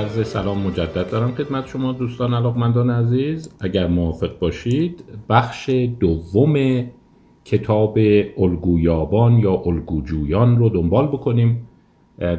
[0.00, 3.54] عرض سلام مجدد دارم خدمت شما دوستان علاقمندان عزیز.
[3.60, 5.70] اگر موافق باشید بخش
[6.00, 6.84] دوم
[7.44, 7.98] کتاب
[8.38, 11.68] الگویابان یا الگوجویان رو دنبال بکنیم.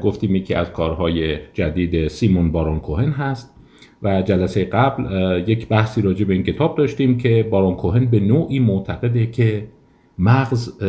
[0.04, 3.56] گفتیم یکی از کارهای جدید سیمون بارون کوهن هست
[4.04, 5.04] و جلسه قبل
[5.50, 9.68] یک بحثی راجع به این کتاب داشتیم که بارون کوهن به نوعی معتقده که
[10.20, 10.80] مغز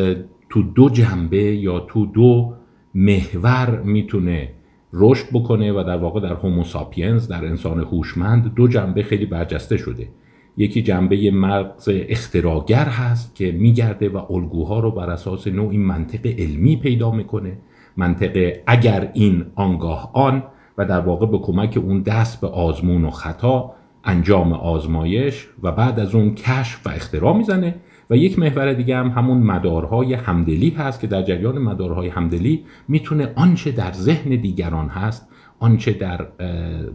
[0.51, 2.53] تو دو جنبه یا تو دو
[2.95, 4.49] محور می‌تونه
[4.93, 10.09] رشد بکنه و در واقع در هوموساپینز در انسان هوشمند دو جنبه خیلی برجسته شده.
[10.57, 16.77] یکی جنبه مغز اختراگر هست که میگرده و الگوها رو بر اساس نوعی منطق علمی
[16.77, 17.59] پیدا می‌کنه.
[17.97, 20.43] منطق اگر این آنگاه آن
[20.79, 23.73] و در واقع به کمک اون دست به آزمون و خطا
[24.05, 27.75] انجام آزمایش و بعد از اون کشف و اختراع می‌زنه
[28.11, 33.33] و یک محور دیگه هم همون مدارهای همدلی هست که در جریان مدارهای همدلی می‌تونه
[33.37, 35.29] آنچه در ذهن دیگران هست
[35.63, 36.27] آنچه در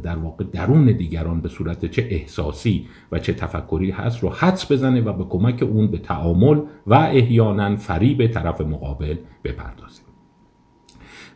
[0.04, 5.02] در واقع درون دیگران به صورت چه احساسی و چه تفکری هست رو حدس بزنه
[5.02, 10.07] و به کمک اون به تعامل و احیانا فریب طرف مقابل بپردازه.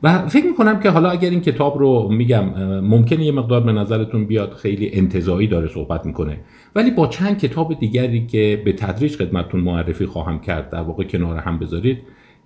[0.03, 2.45] و فکر می‌کنم که حالا اگر این کتاب رو میگم
[2.79, 6.37] ممکنه یه مقدار به نظرتون بیاد خیلی انتظایی داره صحبت می‌کنه.
[6.75, 11.37] ولی با چند کتاب دیگری که به تدریج خدمتتون معرفی خواهم کرد در واقع کنار
[11.37, 11.97] هم بذارید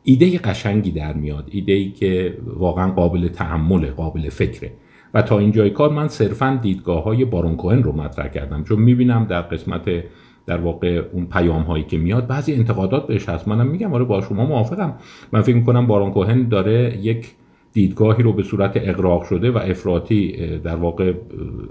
[0.04, 1.50] ایده قشنگی در میاد.
[1.52, 4.72] ایده ای که واقعا قابل تحمل قابل فکره.
[5.14, 8.64] و تا اینجای کار من صرفا دیدگاه های بارون کوهن رو مطرح کردم.
[8.64, 10.04] چون می‌بینم در قسمت
[10.46, 13.48] در واقع اون پیام هایی که میاد بعضی انتقادات بهش هست.
[13.48, 14.94] منم میگم آره با شما موافقم.
[15.32, 17.32] من فکر می‌کنم بارون کوهن داره یک
[17.76, 21.14] دیدگاهی رو به صورت اقراق شده و افراطی در واقع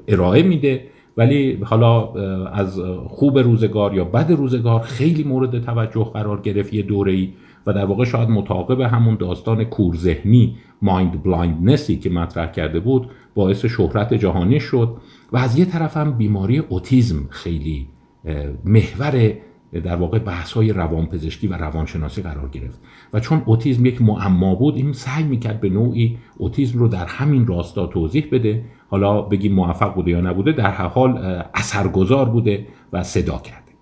[0.09, 0.85] ارائه میده.
[1.17, 2.13] ولی حالا
[2.45, 7.29] از خوب روزگار یا بد روزگار خیلی مورد توجه قرار گرفت یه دوره
[7.67, 13.07] و در واقع شاید متعاقب همون داستان کورذهنی mind blindness ی که مطرح کرده بود
[13.35, 14.97] باعث شهرت جهانی شد.
[15.33, 17.87] و از یه طرف هم بیماری اوتیزم خیلی
[18.65, 19.33] محور
[19.81, 22.81] در واقع بحث های روانپزشکی و روانشناسی قرار گرفت.
[23.13, 27.47] و چون اوتیزم یک معما بود این سعی می‌کرد به نوعی اوتیزم رو در همین
[27.47, 28.65] راستا توضیح بده.
[28.89, 33.73] حالا بگیم موفق بوده یا نبوده در هر حال اثرگذار بوده و صدا کرده.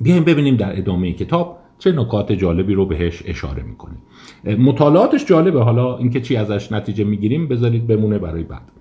[0.00, 3.98] بیایم ببینیم در ادامه کتاب چه نکات جالبی رو بهش اشاره می‌کنیم
[4.58, 5.62] مطالعاتش جالبه.
[5.62, 8.72] حالا اینکه چی ازش نتیجه می‌گیریم بذارید بمونه برای بعد.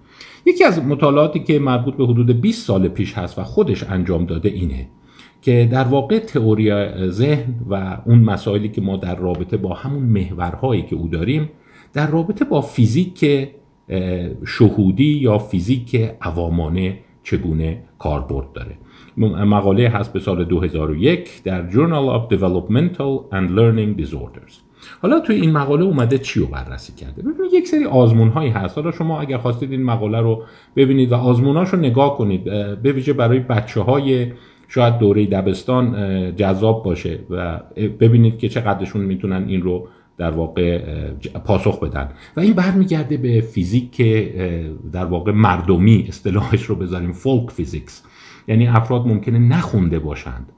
[0.46, 4.50] یکی از مطالعاتی که مربوط به حدود 20 سال پیش هست و خودش انجام داده
[4.50, 4.88] اینه.
[5.44, 6.72] که در واقع تئوری
[7.10, 11.50] ذهن و اون مسائلی که ما در رابطه با همون محورهایی که او داریم
[11.94, 13.50] در رابطه با فیزیک
[14.46, 18.78] شهودی یا فیزیک عوامانه چگونه کاربرد داره.
[19.46, 24.54] مقاله هست به سال 2001 در Journal of Developmental and Learning Disorders.
[25.02, 28.78] حالا توی این مقاله اومده چی رو بررسی کرده؟ ببینید یک سری آزمون هایی هست.
[28.78, 30.44] حالا شما اگر خواستید این مقاله رو
[30.76, 32.44] ببینید و آزموناش رو نگاه کنید
[32.82, 34.32] به ویژه برای بچه های
[34.68, 37.60] شاید دوره دبستان جذاب باشه و
[38.00, 39.88] ببینید که چقدرشون می‌تونن این رو
[40.18, 40.82] در واقع
[41.46, 42.10] پاسخ بدن.
[42.38, 44.02] و این برمیگرده به فیزیک
[44.92, 48.04] در واقع مردمی اصطلاحش رو بذاریم folk physics.
[48.48, 50.52] یعنی افراد ممکنه نخونده باشند.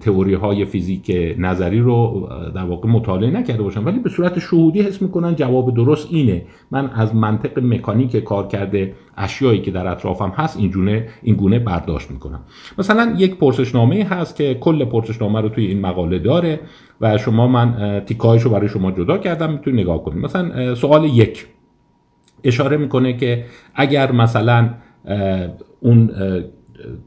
[0.00, 3.84] تئوری های فیزیک نظری رو در واقع مطالعه نکرده باشن.
[3.84, 6.42] ولی به صورت شهودی حس می‌کنن جواب درست اینه.
[6.70, 11.58] من از منطق مکانیک کار کرده اشیایی که در اطرافم هست این گونه این گونه
[11.58, 12.40] برداشت می‌کنم.
[12.78, 16.60] مثلا یک پرسشنامه هست که کل پرسشنامه رو توی این مقاله داره
[17.00, 20.24] و شما من تیکایش رو برای شما جدا کردم می‌تونید نگاه کنید.
[20.24, 21.46] مثلا سوال یک.
[22.44, 23.44] اشاره می‌کنه که
[23.74, 24.70] اگر مثلا
[25.80, 26.10] اون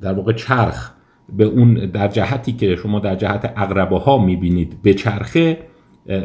[0.02, 0.92] در واقع چرخ
[1.38, 5.58] به اون در جهتی که شما در جهت اقربه ها می‌بینید به چرخه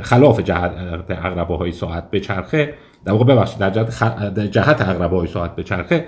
[0.02, 0.72] خلاف جهت
[1.10, 4.02] اقربه های ساعت به چرخه در واقع ببخشید در جهت, خ...
[4.50, 6.04] جهت اقربه های ساعت به چرخه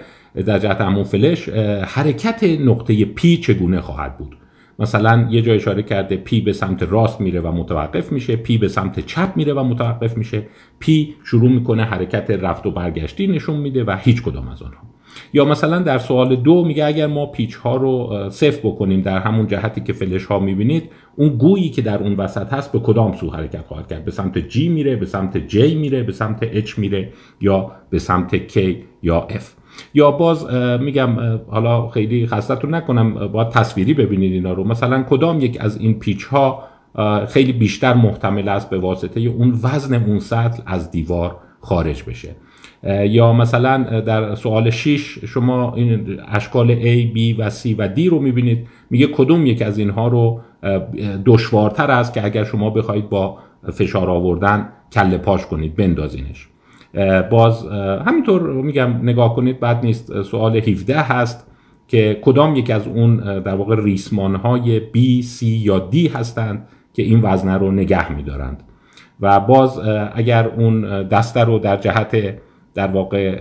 [0.47, 1.49] در جهت همون فلش
[1.85, 4.37] حرکت نقطه پی چگونه خواهد بود؟
[4.79, 8.69] مثلا یه جای اشاره کرده P به سمت راست میره و متوقف میشه P به
[8.69, 10.43] سمت چپ میره و متوقف میشه
[10.79, 14.96] P شروع می‌کنه حرکت رفت و برگشتی نشون میده و هیچ کدام از آنها.
[15.33, 19.47] یا مثلا در سوال دو میگه اگر ما پیچ ها رو سفت بکنیم در همون
[19.47, 23.31] جهتی که فلش ها می‌بینید اون گویی که در اون وسط هست به کدام سو
[23.31, 27.13] حرکت خواهد کرد؟ به سمت G میره به سمت J میره به سمت H میره
[27.41, 28.59] یا به سمت K
[29.03, 29.43] یا F.
[29.95, 30.47] یا باز
[30.81, 34.65] میگم حالا خیلی خستتون نکنم باید تصویری ببینید اینا رو.
[34.65, 36.63] مثلا کدام یک از این پیچ ها
[37.29, 42.37] خیلی بیشتر محتمل است به واسطه اون وزن اون سطل از دیوار خارج بشه؟
[43.09, 48.19] یا مثلا در سوال 6 شما این اشکال A, B و C و D رو
[48.19, 48.67] می‌بینید.
[48.91, 50.41] میگه کدوم یک از اینها رو
[51.27, 53.39] دشوارتر است که اگر شما بخواید با
[53.73, 56.49] فشار آوردن کله پاش کنید بندازینش.
[57.31, 57.67] باز
[58.07, 60.23] همینطور میگم نگاه کنید بعد نیست.
[60.23, 61.47] سوال 17 هست
[61.89, 67.03] که کدام یک از اون در واقع ریسمان های B, C یا D هستند که
[67.03, 68.63] این وزنه رو نگه میدارند.
[69.21, 69.81] و باز
[70.15, 72.35] اگر اون دسته رو در جهت
[72.77, 73.39] در واقع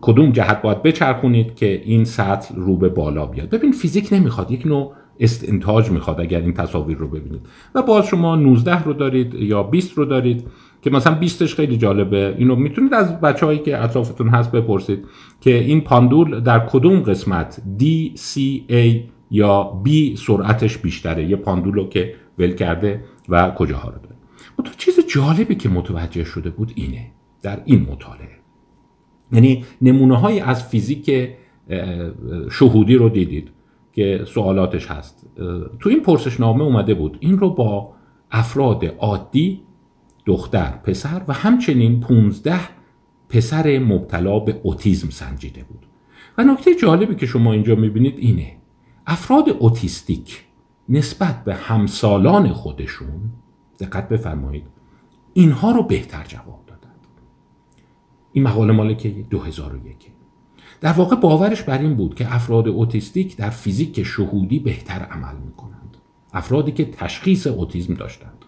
[0.00, 3.50] کدوم جهت باید بچرخونید که این سطل رو به بالا بیاد.
[3.50, 7.40] ببین فیزیک نمی‌خواد یک نوع استنتاج می‌خواد اگر این تصاویر رو ببینید.
[7.74, 10.46] و باز شما 19 رو دارید یا 20 رو دارید
[10.82, 12.34] که مثلا 20ش خیلی جالبه.
[12.38, 15.04] اینو می‌تونید از بچههایی که اطرافتون هست بپرسید
[15.40, 17.84] که این پاندول در کدوم قسمت D,
[18.18, 18.38] C,
[18.70, 18.96] A
[19.30, 24.13] یا B سرعتش بیشتره؟ یه پاندولو که ول کرده و کجاها رو داره؟
[24.62, 27.10] تو چیز جالبی که متوجه شده بود اینه
[27.42, 28.38] در این مطالعه.
[29.32, 31.30] یعنی نمونه های از فیزیک
[32.50, 33.48] شهودی رو دیدید
[33.92, 35.26] که سوالاتش هست.
[35.80, 37.92] تو این پرسشنامه اومده بود این رو با
[38.30, 39.60] افراد عادی
[40.26, 42.60] دختر پسر و همچنین 15
[43.28, 45.86] پسر مبتلا به اوتیزم سنجیده بود.
[46.38, 48.52] و نکته جالبی که شما اینجا می‌بینید اینه
[49.06, 50.44] افراد اوتیستیک
[50.88, 53.20] نسبت به همسالان خودشون
[53.80, 54.64] دقت بفرمایید.
[55.32, 57.08] اینها رو بهتر جواب دادند
[58.32, 59.96] این مقاله مال که 2001
[60.80, 65.96] در واقع باورش بر این بود که افراد اوتیستیک در فیزیک شهودی بهتر عمل می‌کنند.
[66.32, 68.44] افرادی که تشخیص اوتیزم داشتند.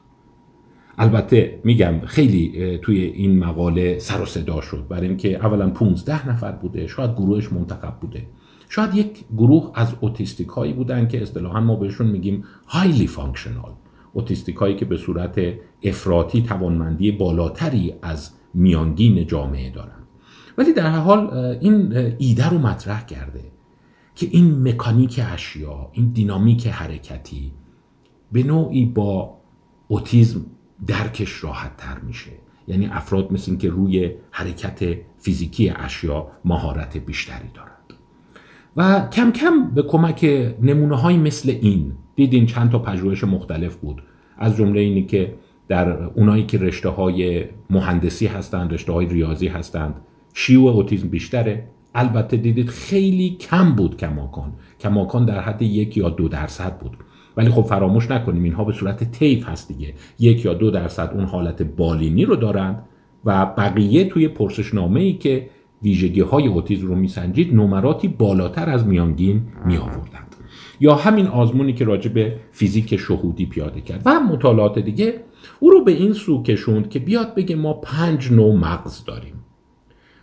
[0.99, 4.87] البته میگم خیلی توی این مقاله سر و صدا شد.
[4.89, 8.27] برای اینکه اولا 15 نفر بوده شاید گروهش منتخب بوده.
[8.69, 13.73] شاید یک گروه از اوتیستیک هایی بودن که اصطلاحا ما بهشون میگیم highly functional
[14.17, 15.41] اوتیستیک هایی که به صورت
[15.83, 20.03] افراطی توانمندی بالاتری از میانگین جامعه دارن.
[20.59, 23.45] ولی در حال این ایده رو مطرح کرده
[24.15, 27.53] که این مکانیک اشیا این دینامیک حرکتی
[28.33, 29.37] به نوعی با
[29.89, 30.47] اوتیزم
[30.87, 32.31] درکش راحت تر میشه.
[32.69, 37.73] یعنی افراد مثل این که روی حرکت فیزیکی اشیا مهارت بیشتری دارند
[38.77, 40.25] و کم کم به کمک
[40.63, 44.03] نمونه های مثل این دیدین چند تا پژوهش مختلف بود.
[44.39, 45.35] از جمله اینی که
[45.69, 49.95] در اونایی که رشته های مهندسی هستند رشته های ریاضی هستند
[50.35, 51.65] شیوع اوتیزم بیشتره.
[51.95, 54.53] البته دیدید خیلی کم بود کماکان.
[54.81, 56.97] کماکان در حد یک یا دو درصد بود.
[57.37, 59.95] ولی خب فراموش نکنیم اینها به صورت تیف هست دیگه.
[60.19, 62.83] یک یا دو درصد اون حالت بالینی رو دارند
[63.25, 65.51] و بقیه توی پرسشنامه ای که
[65.83, 70.26] ویژگی های اوتیزم رو میسنجید نمراتی بالاتر از میانگین می آوردند
[70.81, 74.03] یا همین آزمونی که راجع به فیزیک شهودی پیاده کرد.
[74.05, 75.15] و مطالعات دیگه
[75.61, 79.35] او رو به این سو کشوند که بیاد بگه ما پنج نوع مغز داریم.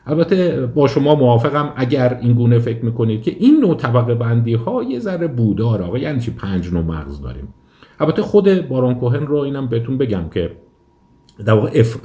[0.05, 4.83] البته با شما موافقم اگر این گونه فکر می‌کنید که این نوع طبقه بندی ها
[4.83, 7.53] یه ذره بودار آقا یعنی چی پنج نوع مغز داریم؟
[7.99, 10.51] البته خود باران کوهن رو اینم بهتون بگم که
[11.45, 11.97] در واقع اف...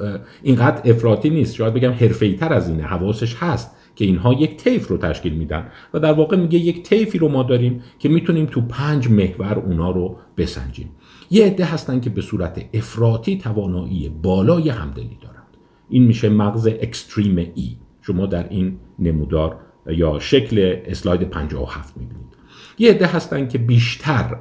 [0.43, 1.55] اینقدر افراطی نیست.
[1.55, 3.75] شاید بگم حرفه‌ای تر از اینه حواسش هست.
[3.99, 7.43] که اینها یک طیف رو تشکیل میدن و در واقع میگه یک طیفی رو ما
[7.43, 10.89] داریم که می‌تونیم تو پنج محور اونا رو بسنجیم.
[11.31, 15.57] یه عده هستن که به صورت افراطی توانایی بالای همدلی دارند.
[15.89, 17.77] این میشه مغز اکستریم ای.
[18.01, 19.57] شما در این نمودار
[19.87, 22.33] یا شکل اسلاید 57 می‌بینید.
[22.77, 24.37] یه عده هستن که بیشتر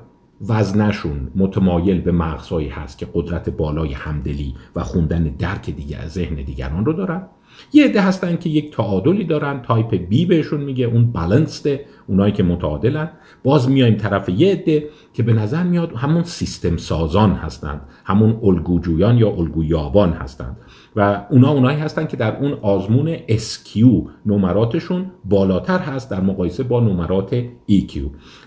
[0.49, 6.35] وزنشون متمایل به مغزهایی هست که قدرت بالای همدلی و خوندن درک دیگه از ذهن
[6.35, 7.27] دیگران رو دارن.
[7.73, 12.43] یه عده هستن که یک تعادلی دارن تایپ بی بهشون میگه اون بالانسته اونایی که
[12.43, 13.11] متعادلن.
[13.45, 19.19] باز میایم طرف یه عده که به نظر میاد همون سیستم سازان هستند همون الگوجویان
[19.19, 20.57] یا الگویابان هستند.
[20.97, 23.79] و اونا اونایی هستن که در اون آزمون SQ
[24.27, 27.99] نمراتشون بالاتر هست در مقایسه با نمرات EQ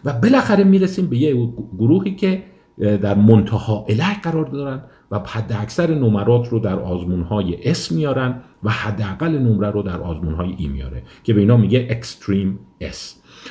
[0.05, 2.43] و بالاخره می‌رسیم به یه گروهی که
[2.77, 8.41] در منتها اله قرار دارن و حد اکثر نمرات رو در آزمون های S میارن.
[8.63, 12.97] و حداقل نمره رو در آزمون های E میاره که به اینا میگه extreme S.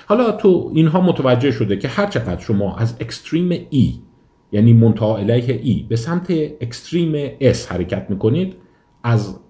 [0.06, 3.94] حالا تو اینها متوجه شده که هر چقدر شما از extreme E
[4.52, 8.56] یعنی منتها علیه E به سمت extreme S حرکت می‌کنید
[9.02, 9.40] از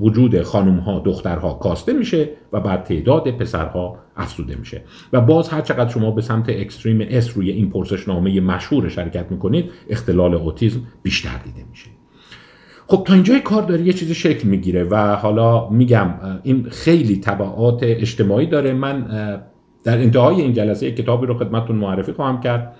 [0.00, 4.84] وجود خانم ها دخترها کاسته میشه و بر تعداد پسرها افزوده میشه.
[5.12, 9.70] و باز هر چقدر شما به سمت extreme S روی این پرسشنامه مشهور شرکت می‌کنید
[9.88, 11.99] اختلال اوتیزم بیشتر دیده میشه.
[12.90, 17.78] خب تا اینجای کار داره یه چیزی شکل می‌گیره و حالا میگم این خیلی طبعات
[17.82, 18.72] اجتماعی داره.
[18.72, 19.06] من
[19.84, 22.76] در انتهای این جلسه کتابی رو خدمتتون معرفی خواهم کرد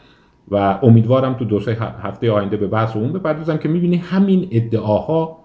[0.49, 5.41] و امیدوارم تو دو سه هفته آینده به بحث اون بپردازم که می‌بینی همین ادعاها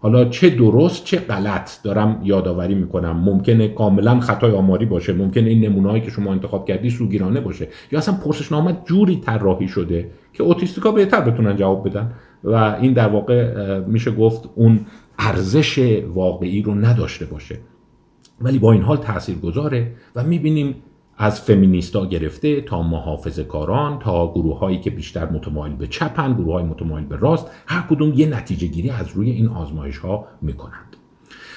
[0.00, 3.16] حالا چه درست چه غلط دارم یادآوری می‌کنم.
[3.16, 7.98] ممکنه کاملا خطای آماری باشه ممکنه این نمونه‌ای که شما انتخاب کردی سوگیرانه باشه یا
[7.98, 12.12] اصلا پرسشنامه جوری طراحی شده که اوتیستیکا بهتر بتونن جواب بدن.
[12.44, 14.80] و این در واقع میشه گفت اون
[15.18, 17.58] ارزش واقعی رو نداشته باشه.
[18.40, 20.74] ولی با این حال تأثیر گذاره و می‌بینیم
[21.18, 26.52] از فمینیستا گرفته تا محافظ کاران تا گروه هایی که بیشتر متمایل به چپن گروه
[26.52, 30.96] های متمایل به راست هر کدوم یه نتیجه گیری از روی این آزمایش ها می‌کنند.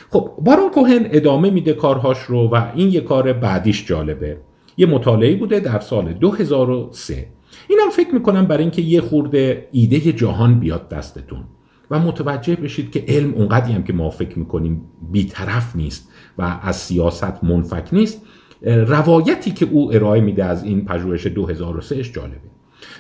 [0.10, 4.38] خب بارون کوهن ادامه میده کارهاش رو و این یه کار بعدیش جالبه.
[4.78, 7.28] یه مطالعه بوده در سال 2003
[7.70, 11.44] اینم فکر می‌کنم برای اینکه یه خورده ایده جهان بیاد دستتون.
[11.92, 14.82] و متوجه بشید که علم اونقدی هم که ما فکر می‌کنیم
[15.12, 18.22] بیطرف نیست و از سیاست منفک نیست
[18.62, 22.38] روایتی که او ارائه میده از این پژوهش 2003 جالبه.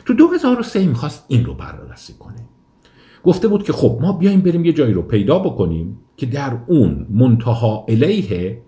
[0.06, 2.50] تو 2003 می‌خواست این رو بررسی کنه.
[3.24, 7.08] گفته بود که خب ما بیایم بریم یه جایی رو پیدا بکنیم که در اون
[7.10, 8.62] منتها الیه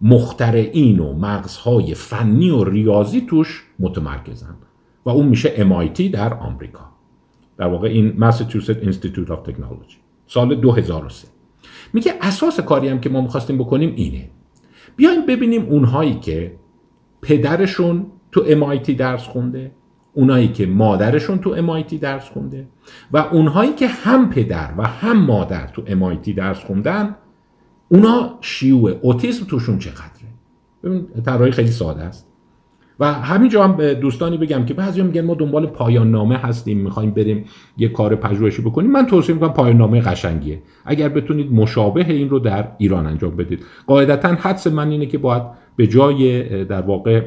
[0.00, 4.56] مخترعین و مغزهای فنی و ریاضی توش متمرکزن.
[5.04, 6.90] و اون میشه MIT در آمریکا.
[7.58, 9.94] در واقع این Massachusetts Institute of Technology.
[10.26, 11.28] سال 2003
[11.92, 14.30] میگه اساس کاری هم که ما می‌خواستیم بکنیم اینه.
[14.96, 16.56] بیایم ببینیم اونهایی که
[17.22, 19.72] پدرشون تو MIT درس خونده
[20.12, 22.68] اونایی که مادرشون تو MIT درس خونده
[23.12, 27.16] و اونهایی که هم پدر و هم مادر تو MIT درس خوندن
[27.88, 30.10] اونا شیوع اوتیسم توشون چقدره؟
[30.84, 32.29] ببین طراحی خیلی ساده است.
[33.00, 37.10] و همینجا هم به دوستانی بگم که بعضی میگن ما دنبال پایان نامه هستیم می‌خوایم
[37.10, 37.44] بریم
[37.78, 38.90] یه کار پژوهشی بکنیم.
[38.90, 40.62] من توصیه می‌کنم پایان نامه قشنگیه.
[40.84, 43.64] اگر بتونید مشابه این رو در ایران انجام بدید.
[43.86, 45.42] قاعدتا حدس من اینه که باید
[45.76, 47.22] به جای در واقع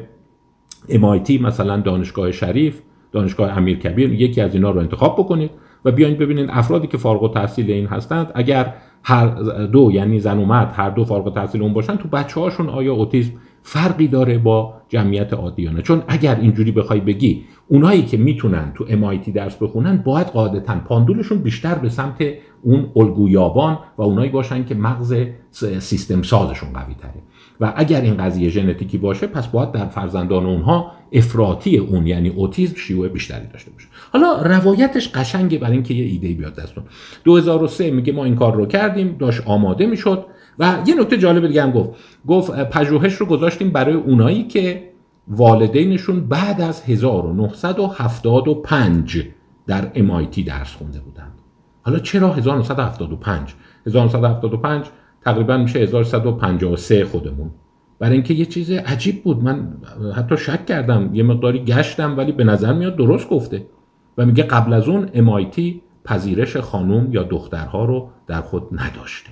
[0.88, 2.80] MIT مثلا دانشگاه شریف
[3.12, 5.50] دانشگاه امیر کبیر یکی از اینا رو انتخاب بکنید
[5.84, 8.32] و بیاین ببینید افرادی که فارغ التحصیل این هستند.
[8.34, 9.26] اگر هر
[9.66, 12.94] دو یعنی زن و مرد هر دو فارغ التحصیل اون باشن تو بچه هاشون آیا
[12.94, 13.32] اوتیسم
[13.66, 15.82] فرقی داره با جمعیت عادیانه.
[15.82, 21.38] چون اگر اینجوری بخوای بگی اونایی که می‌تونن تو MIT درس بخونن باید قاعدتا پاندولشون
[21.38, 22.24] بیشتر به سمت
[22.62, 25.14] اون الگویابان و اونایی باشن که مغز
[25.78, 27.22] سیستم سازشون قوی تره.
[27.60, 32.76] و اگر این قضیه ژنتیکی باشه پس باید در فرزندان اونها افراطی اون یعنی اوتیسم
[32.76, 33.88] شیوع بیشتری داشته باشه.
[34.12, 36.84] حالا روایتش قشنگه برای اینکه یه ایده بیاد دستون.
[37.24, 40.26] 2003 میگه ما این کار رو کردیم داشت آماده می‌شد.
[40.58, 41.90] و یه نکته جالب دیگه هم گفت.
[42.28, 44.90] گفت پژوهش رو گذاشتیم برای اونایی که
[45.28, 49.24] والدینشون بعد از 1975
[49.66, 51.32] در MIT درس خونده بودند.
[51.82, 53.54] حالا چرا 1975
[53.86, 54.86] 1975
[55.24, 57.50] تقریبا میشه 1153 خودمون.
[57.98, 59.42] برای اینکه یه چیز عجیب بود.
[59.42, 59.76] من
[60.16, 61.14] حتی شک کردم.
[61.14, 63.66] یه مقداری گشتم ولی به نظر میاد درست گفته.
[64.18, 65.60] و میگه قبل از اون MIT
[66.04, 69.30] پذیرش خانوم یا دخترها رو در خود نداشته.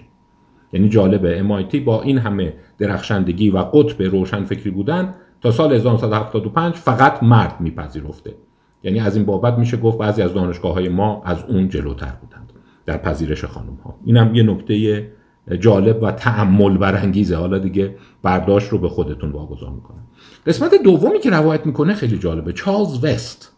[0.72, 1.42] یعنی جالبه.
[1.42, 7.60] MIT با این همه درخشندگی و قطب روشن فکری بودن تا سال 1975 فقط مرد
[7.60, 8.34] میپذیرفته.
[8.82, 12.52] یعنی از این بابت میشه گفت بعضی از دانشگاه های ما از اون جلوتر بودند
[12.86, 15.06] در پذیرش خانم ها اینم یه نکته
[15.60, 17.36] جالب و تعمل برانگیزه.
[17.36, 20.02] حالا دیگه برداشت رو به خودتون واگذار می‌کنم.
[20.46, 22.52] قسمت دومی که روایت می‌کنه خیلی جالبه.
[22.52, 23.51] چارلز وست.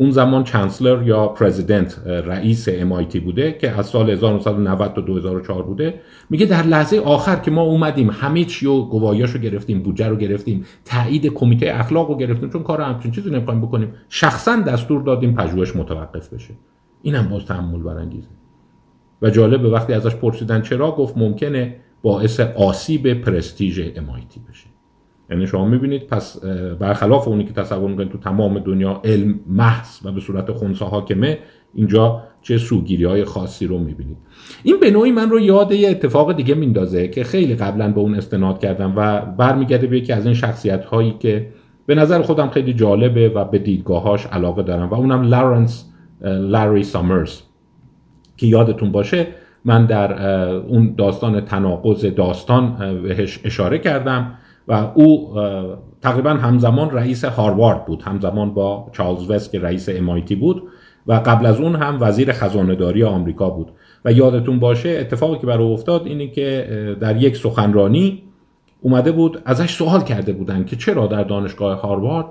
[0.00, 6.00] اون زمان چانسلر یا پرزیدنت رئیس MIT بوده که از سال 1990 تا 2004 بوده.
[6.30, 10.64] میگه در لحظه آخر که ما اومدیم همه چی و گواهیاشو گرفتیم بودجه رو گرفتیم
[10.84, 15.76] تایید کمیته اخلاق رو گرفتیم چون کار همچین چیزی نمی‌خوایم بکنیم شخصا دستور دادیم پژوهش
[15.76, 16.54] متوقف بشه.
[17.02, 18.28] اینم باز تحمل برانگیزه.
[19.22, 24.69] و جالبه وقتی ازش پرسیدن چرا گفت ممکنه باعث آسیب پرستیژ MIT بشه.
[25.30, 26.44] یعنی شما می‌بینید پس
[26.78, 31.38] برخلاف اونی که تصور می‌کنید تو تمام دنیا علم محض و به صورت خونسا حاکمه
[31.74, 34.16] اینجا چه سوگیری های خاصی رو می‌بینید.
[34.62, 38.14] این به نوعی من رو یاد یه اتفاق دیگه میندازه که خیلی قبلا به اون
[38.14, 41.46] استناد کردم و برمیگرده به یکی از این شخصیت هایی که
[41.86, 47.40] به نظر خودم خیلی جالبه و به دیدگاهاش علاقه دارم و اونم لارنس لاری سامرز.
[48.36, 49.26] که یادتون باشه
[49.64, 50.20] من در
[50.54, 54.34] اون داستان تناقض داستان بهش اشاره کردم.
[54.70, 55.34] و او
[56.02, 58.02] تقریبا همزمان رئیس هاروارد بود.
[58.02, 60.62] همزمان با چارلز وست که رئیس MIT بود
[61.06, 63.72] و قبل از اون هم وزیر خزانهداری آمریکا بود.
[64.04, 68.22] و یادتون باشه اتفاقی که برای افتاد اینه که در یک سخنرانی
[68.80, 72.26] اومده بود ازش سوال کرده بودن که چرا در دانشگاه هاروارد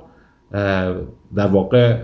[1.36, 1.98] در واقع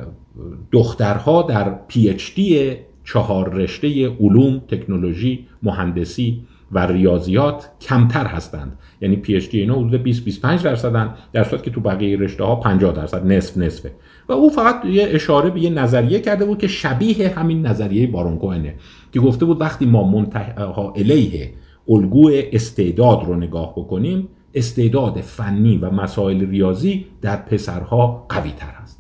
[0.72, 6.42] دخترها در پی اچ دی چهار رشته علوم، تکنولوژی، مهندسی
[6.76, 8.80] و ریاضیات کمتر هستند.
[9.02, 12.44] یعنی پی اچ دی اینا حدود 20 25 درصدن در صورتی که تو بقیه رشته
[12.44, 13.92] ها 50 درصد نصف نصفه.
[14.30, 18.38] و او فقط یه اشاره به یه نظریه کرده بود که شبیه همین نظریه بارون
[18.38, 18.76] کوهنه
[19.12, 21.54] که گفته بود وقتی ما منتها الیه
[21.90, 28.95] الگو استعداد رو نگاه بکنیم استعداد فنی و مسائل ریاضی در پسرها قوی تر است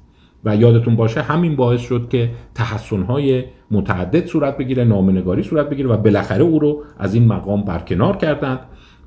[0.45, 5.97] و یادتون باشه همین باعث شد که تحسنهای متعدد صورت بگیره نامنگاری صورت بگیره و
[5.97, 8.59] بالاخره او رو از این مقام برکنار کردند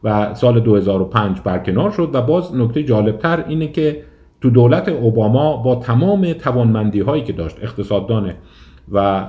[0.04, 4.02] و سال 2005 برکنار شد و باز نکته جالبتر اینه که
[4.40, 8.34] تو دولت اوباما با تمام توانمندی هایی که داشت اقتصاددان
[8.92, 9.26] و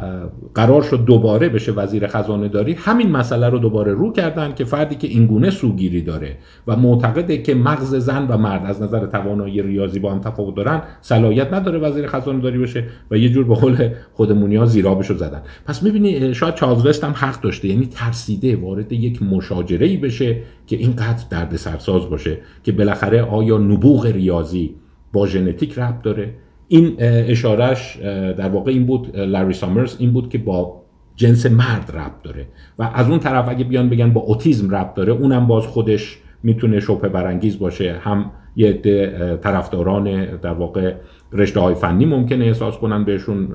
[0.56, 4.96] قرار شد دوباره بشه وزیر خزانه داری همین مسئله رو دوباره رو کردن که فردی
[4.96, 6.38] که اینگونه سوگیری داره
[6.68, 10.82] و معتقده که مغز زن و مرد از نظر توانایی ریاضی با هم تفاوت دارن
[11.02, 15.42] صلاحیت نداره وزیر خزانه داری بشه و یه جور به قول خودمونی ها زیرابشو زدن.
[15.66, 20.38] پس می‌بینی شاید چارلز هم حق داشته یعنی ترسیده وارد یک مشاجره ای بشه
[20.68, 24.76] که اینقدر درد سرساز باشه که بالاخره آیا نبوغ ریاضی
[25.14, 26.34] با ژنتیک ربط داره؟
[26.72, 27.98] این اشارش
[28.38, 30.82] در واقع این بود لاری سامرز این بود که با
[31.16, 32.48] جنس مرد ربط داره.
[32.80, 36.80] و از اون طرف اگه بیان بگن با اوتیزم ربط داره اونم باز خودش می‌تونه
[36.80, 38.00] شبه برانگیز باشه.
[38.02, 40.96] هم یه عده طرفداران در واقع
[41.34, 43.50] رشته های فنی ممکنه احساس کنن بهشون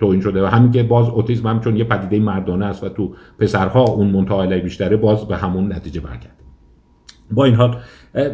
[0.00, 0.42] توهین شده.
[0.42, 4.10] و همین که باز اوتیسم هم چون یه پدیده مردانه است و تو پسرها اون
[4.10, 6.44] منطقه بیشتره باز به همون نتیجه برگرده.
[7.30, 7.76] با این حال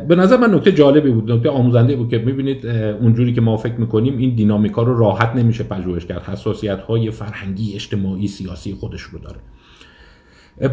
[0.09, 3.75] به نظر من نکته جالبی بود نکته آموزنده بود که می‌بینید اونجوری که ما فکر
[3.75, 6.23] می‌کنیم این دینامیکا رو راحت نمیشه پژوهش کرد.
[6.23, 9.39] حساسیت های فرهنگی اجتماعی سیاسی خودش رو داره.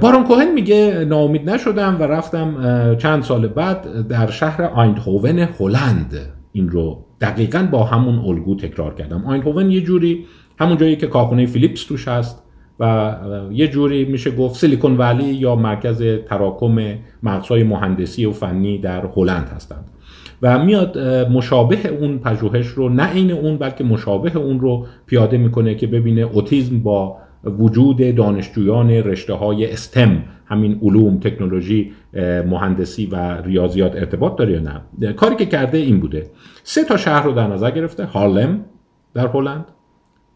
[0.01, 2.55] بارون کوهن میگه ناامید نشدم و رفتم
[2.99, 6.13] چند سال بعد در شهر آیندهوون هلند.
[6.51, 9.25] این رو دقیقا با همون الگو تکرار کردم.
[9.25, 10.25] آیندهوون یه جوری
[10.59, 12.43] همون جایی که کارخونه فیلیپس توش هست
[12.79, 13.15] و
[13.51, 19.49] یه جوری میشه گفت سیلیکون ولی یا مرکز تراکم مغزهای مهندسی و فنی در هلند
[19.55, 19.85] هستند.
[20.41, 20.97] و میاد
[21.31, 26.21] مشابه اون پژوهش رو نه عین اون بلکه مشابه اون رو پیاده می‌کنه که ببینه
[26.21, 31.91] اوتیزم با وجود دانشجویان رشته های استم همین علوم تکنولوژی
[32.45, 34.59] مهندسی و ریاضیات ارتباط داره یا
[34.99, 35.13] نه.
[35.13, 36.29] کاری که کرده این بوده.
[36.63, 38.65] سه تا شهر رو در نظر گرفته هارلم
[39.13, 39.65] در هلند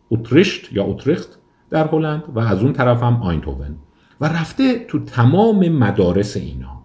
[0.10, 1.41] اوتریشت یا اوتریخت
[1.72, 3.76] در هلند و از اون طرف هم آینتوون
[4.22, 6.82] و رفته تو تمام مدارس اینا.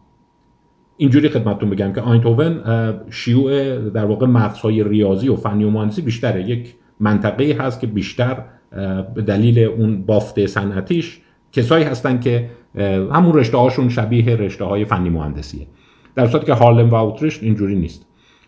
[0.96, 2.62] اینجوری خدمتتون بگم که آینتوون
[3.10, 6.48] شیوع در واقع مغزهای ریاضی و فنی و مهندسی بیشتره.
[6.48, 8.42] یک منطقه هست که بیشتر
[9.14, 11.20] به دلیل اون بافت صنعتیش
[11.52, 12.50] کسایی هستن که
[13.12, 15.66] همون رشته هاشون شبیه رشته های فنی مهندسیه.
[16.14, 18.06] در صورتی که هارلم و اوتریشت اینجوری نیست.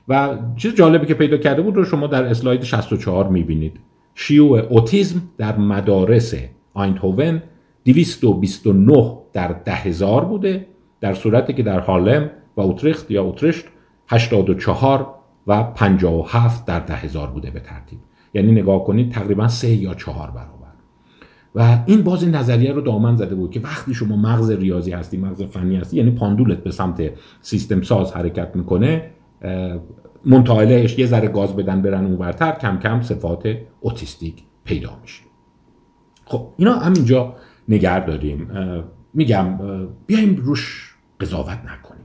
[0.08, 3.80] و چیز جالبی که پیدا کرده بود رو شما در اسلاید 64 می‌بینید.
[4.20, 6.34] شیوع اوتیزم در مدارس
[6.74, 7.42] آینتهوون
[7.84, 10.66] 229 در ده هزار بوده
[11.00, 13.64] در صورتی که در هارلم و اوتریخت یا اوتریشت
[14.08, 15.14] 84
[15.46, 17.98] و 57 در ده هزار بوده به ترتیب.
[18.34, 20.68] یعنی نگاه کنید تقریبا سه یا چهار برابر.
[21.54, 25.42] و این باز نظریه رو دامن زده بود که وقتی شما مغز ریاضی هستی مغز
[25.42, 29.10] فنی هستی یعنی پاندولت به سمت سیستم ساز حرکت می‌کنه
[30.24, 35.22] منتقلش یه ذره گاز بدن برن اونورتر کم کم صفات اوتیستیک پیدا میشه.
[36.24, 37.36] خب اینا همینجا
[37.68, 38.50] نگر داریم.
[39.14, 39.58] میگم
[40.06, 42.04] بیایم روش قضاوت نکنیم.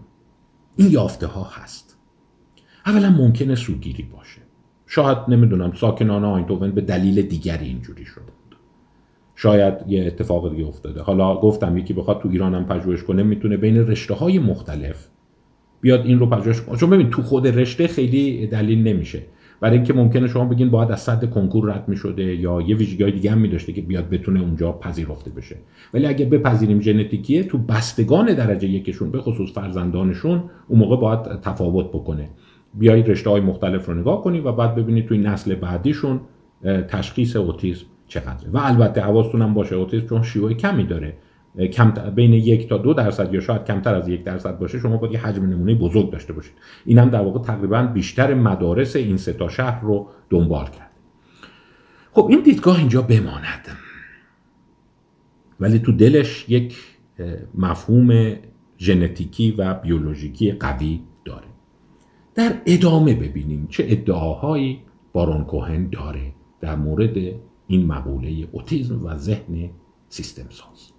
[0.76, 1.98] این یافته ها هست.
[2.86, 4.42] اولا ممکنه سوگیری باشه.
[4.88, 8.34] شاید نمی‌دونم ساکنان آینتوون به دلیل دیگری اینجوری شده
[9.36, 11.02] شاید یه اتفاق دیگه افتاده.
[11.02, 15.08] حالا گفتم یکی بخواد تو ایران هم پژوهش کنه می‌تونه بین رشته های مختلف
[15.84, 16.78] بیاد این رو پژوهش کنه.
[16.78, 19.20] چون ببین تو خود رشته خیلی دلیل نمیشه.
[19.62, 23.32] برای اینکه ممکنه شما بگین باید از صد کنکور رد می‌شده یا یه ویژگی دیگه
[23.32, 25.56] هم میداشته که بیاد بتونه اونجا پذیرفته بشه.
[25.94, 31.88] ولی اگه بپذیریم ژنتیکیه تو بستگان درجه یکشون به خصوص فرزندانشون اون موقع باید تفاوت
[31.88, 32.30] بکنه.
[32.74, 36.20] بیایید رشته های مختلف رو نگاه کنید و بعد ببینید توی نسل بعدیشون
[36.88, 38.50] تشخیص اوتیسم چقدره.
[38.54, 41.14] و البته حواستون باشه اوتیسم چون شیوع کمی داره.
[41.58, 45.14] کم بین یک تا دو درصد یا شاید کمتر از یک درصد باشه شما باید
[45.14, 46.54] یه حجم نمونه بزرگ داشته باشید.
[46.86, 50.92] این هم در واقع تقریبا بیشتر مدارس این سه تا شهر رو دنبال کرد.
[52.12, 53.68] خب این دیدگاه اینجا بماند.
[55.60, 56.78] ولی تو دلش یک
[57.56, 58.36] مفهوم
[58.78, 61.48] ژنتیکی و بیولوژیکی قوی داره.
[62.36, 64.80] در ادامه ببینیم چه ادعاهایی
[65.14, 67.18] بارون کوهن داره در مورد
[67.68, 69.70] این مقوله اوتیزم و ذهن
[70.10, 70.93] سیستم ساز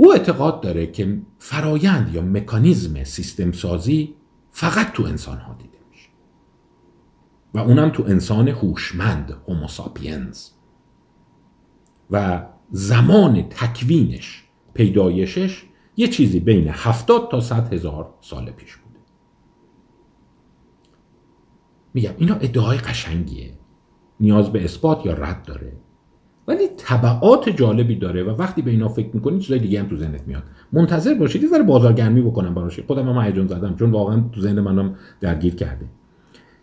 [0.00, 4.14] او اعتقاد داره که فرایند یا مکانیزم سیستم سازی
[4.50, 6.08] فقط تو انسان ها دیده میشه.
[7.54, 10.48] و اونم تو انسان هوشمند هوموساپینز
[12.10, 15.64] و زمان تکوینش پیدایشش
[15.96, 18.98] یه چیزی بین هفتاد تا صد هزار سال پیش بوده.
[21.94, 23.58] میگم اینا ادعای قشنگیه.
[24.20, 25.72] نیاز به اثبات یا رد داره.
[26.48, 30.22] ولی طبعات جالبی داره و وقتی به اینا فکر می‌کنید چیزای دیگه هم تو ذهنت
[30.26, 30.42] میاد.
[30.72, 32.80] منتظر باشید یه ذره بازارگرمی بکنم براش.
[32.80, 35.86] خودم هم هیجان زدم چون واقعا تو ذهن منم درگیر کرده.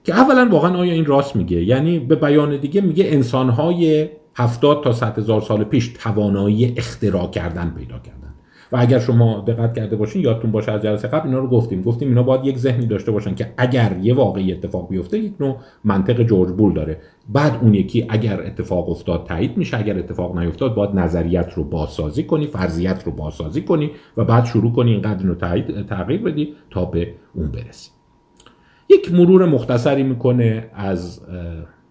[0.04, 4.94] که اولا واقعا آیا این راست میگه؟ یعنی به بیان دیگه میگه انسانهای هفتاد تا
[4.94, 8.34] 100 هزار سال پیش توانایی اختراع کردن پیدا کردن.
[8.72, 11.82] و اگر شما دقت کرده باشین یادتون باشه از جلسه قبل اینا رو گفتیم.
[11.82, 15.56] گفتیم اینا باید یک ذهنی داشته باشن که اگر یه واقعی اتفاق بیفته یک نوع
[15.84, 16.98] منطق جورج بول داره.
[17.30, 19.78] بعد اون یکی اگر اتفاق افتاد تایید میشه.
[19.78, 24.74] اگر اتفاق نیفتاد باید نظریت رو بازسازی کنی فرضیت رو بازسازی کنی و بعد شروع
[24.74, 25.36] کنی اینقدر رو
[25.84, 27.90] تغییر بدی تا به اون برسی.
[28.90, 31.22] یک مرور مختصری می‌کنه از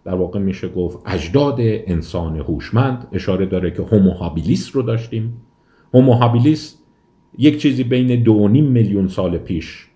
[0.04, 3.06] در واقع میشه گفت اجداد انسان هوشمند.
[3.12, 4.10] اشاره داره که هومو
[4.72, 5.36] رو داشتیم.
[5.94, 6.78] هوموهابیلیس
[7.38, 9.86] یک چیزی بین دو نیم میلیون سال پیش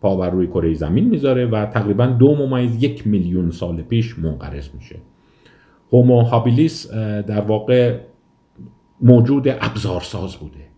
[0.00, 4.68] پا بر روی کره زمین می‌ذاره و تقریبا دو ممیز یک میلیون سال پیش منقرض
[4.74, 4.96] میشه.
[5.92, 7.98] هوموهابیلیس در واقع
[9.00, 10.68] موجود ابزارساز بوده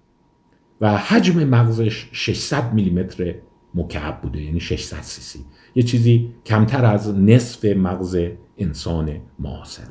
[0.80, 3.34] و حجم مغزش 600 میلیمتر
[3.74, 5.38] مکعب بوده یعنی 600 سی سی.
[5.74, 8.18] یه چیزی کمتر از نصف مغز
[8.58, 9.82] انسان معاصر.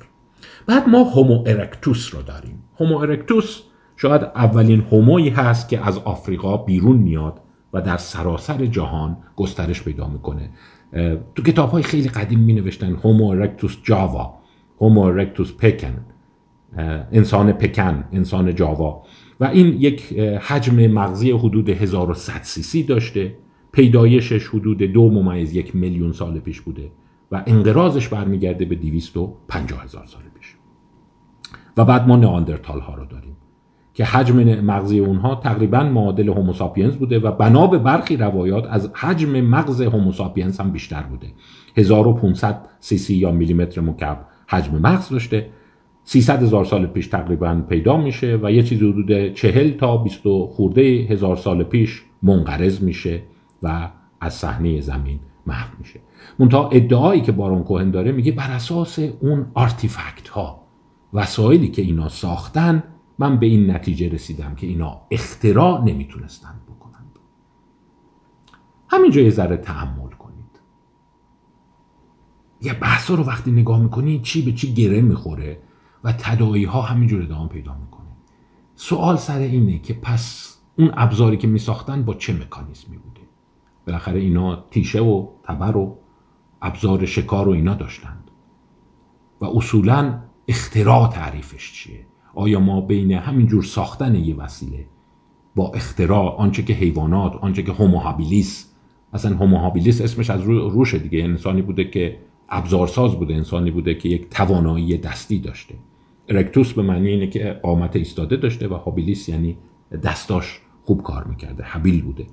[0.68, 2.64] بعد ما هومو ارکتوس رو داریم.
[2.80, 3.62] هومو ارکتوس
[4.02, 7.42] شاید اولین هومویی هست که از آفریقا بیرون میاد
[7.74, 10.50] و در سراسر جهان گسترش پیدا می‌کنه.
[11.36, 14.34] تو کتاب های خیلی قدیم می نوشتن هومو ارکتوس جاوا
[14.82, 16.06] هومو ارکتوس پکن
[17.12, 19.04] انسان پکن انسان جاوا.
[19.40, 23.36] و این یک حجم مغزی حدود 1100 سی سی داشته.
[23.72, 26.92] پیدایشش حدود دو ممیز یک میلیون سال پیش بوده
[27.32, 30.56] و انقرازش برمیگرده به 250 هزار سال پیش.
[31.78, 33.36] و بعد ما نئاندرتال ها رو داریم.
[34.00, 39.42] که حجم مغزی اونها تقریبا معادل هوموساپینز بوده و بنا به برخی روایات از حجم
[39.42, 41.28] مغز هوموساپینز هم بیشتر بوده.
[41.78, 45.50] 1500 سی سی یا میلیمتر مکعب حجم مغز داشته.
[46.04, 50.82] 300 هزار سال پیش تقریبا پیدا میشه و یه چیزی حدود 40 تا 20 خورده
[50.82, 53.22] هزار سال پیش منقرض میشه
[53.64, 53.90] و
[54.22, 56.00] از صحنه زمین محو میشه.
[56.40, 60.62] منتها ادعایی که بارون کوهن داره میگه بر اساس اون آرتیفکت ها
[61.14, 62.84] وسایلی که اینا ساختن
[63.20, 67.20] من به این نتیجه رسیدم که اینا اختراع نمی‌تونستن بکنند
[68.90, 70.60] همینجا یه ذره تحمل کنید.
[72.62, 75.62] یه بحثا رو وقتی نگاه می‌کنید چی به چی گره می‌خوره
[76.04, 78.08] و تدایی ها همینجور ادامه پیدا می‌کنه.
[78.76, 83.22] سوال سر اینه که پس اون ابزاری که میساختن با چه مکانیزمی بوده؟
[83.88, 85.98] بالاخره اینا تیشه و تبر و
[86.62, 88.32] ابزار شکار و اینا داشتند.
[89.42, 94.86] و اصولا اختراع تعریفش چیه؟ آیا ما بین همینجور ساختن یه وسیله؟
[95.56, 98.70] با اختراع آنچه که حیوانات آنچه که هوموهابیلیس
[99.14, 101.24] اصلا هوموهابیلیس اسمش از رو روشه دیگه.
[101.24, 102.18] انسانی بوده که
[102.50, 105.76] ابزارساز بوده انسانی بوده که یک توانایی دستی داشته.
[106.28, 109.58] ارکتوس به معنی اینه که قامت ایستاده داشته و هابیلیس یعنی
[110.04, 112.26] دستاش خوب کار می‌کرده حبیل بوده.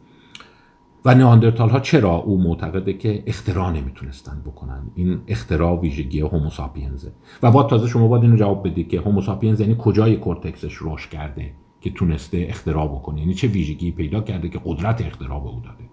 [1.07, 7.51] و نئاندرتال ها چرا او معتقده که اختراع نمی‌تونستن بکنن؟ این اختراع ویژگی هوموساپینزه و
[7.51, 11.90] با تازه شما باید اینو جواب بدید که هوموساپینز یعنی کجای کورتکسش رشد کرده که
[11.90, 15.85] تونسته اختراع بکنه؟ یعنی چه ویژگی پیدا کرده که قدرت اختراع به او داده؟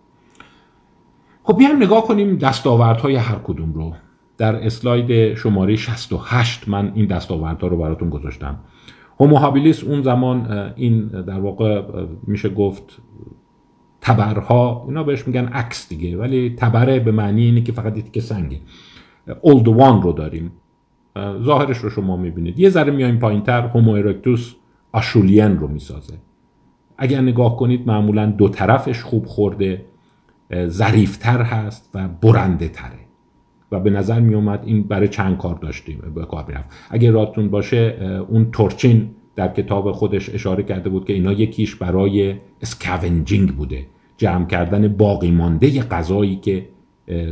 [1.44, 3.94] خب بیایم نگاه کنیم دستاوردهای هر کدوم رو.
[4.38, 8.60] در اسلاید شماره 68 من این دستاوردها رو براتون گذاشتم.
[9.20, 11.84] هوموهابیلیس اون زمان این در واقع
[12.28, 13.02] میشه گفت
[14.04, 18.60] تبرها اینا بهش میگن عکس دیگه ولی تبره به معنی اینه که فقط که سنگه.
[19.42, 20.52] اولد وان رو داریم.
[21.44, 22.60] ظاهرش رو شما می‌بینید.
[22.60, 24.54] یه ذره میایم پایین تر هومو ارکتوس
[24.92, 26.14] آشولین رو می‌سازه.
[26.98, 29.86] اگر نگاه کنید معمولا دو طرفش خوب خورده
[30.68, 33.00] ظریفتر هست و برنده تره
[33.72, 36.70] و به نظر می اومد این برای چند کار داشتیم به کار می‌رفت.
[36.90, 37.98] اگر راتون باشه
[38.30, 43.86] اون تورچین در کتاب خودش اشاره کرده بود که اینا یکیش برای اسکاونجینگ بوده.
[44.24, 46.70] جمع کردن باقی مانده غذایی که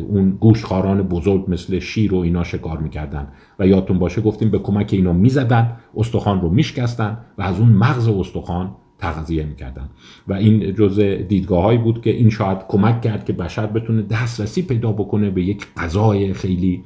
[0.09, 3.27] اون گوشخاران بزرگ مثل شیر و اینا شکار می‌کردن.
[3.59, 8.07] و یادتون باشه گفتیم به کمک اینا می‌زدن استخوان رو میشکستن و از اون مغز
[8.07, 9.89] استخوان تغذیه می‌کردن.
[10.27, 14.91] و این جزء دیدگاه بود که این شاید کمک کرد که بشر بتونه دسترسی پیدا
[14.91, 16.83] بکنه به یک غذای خیلی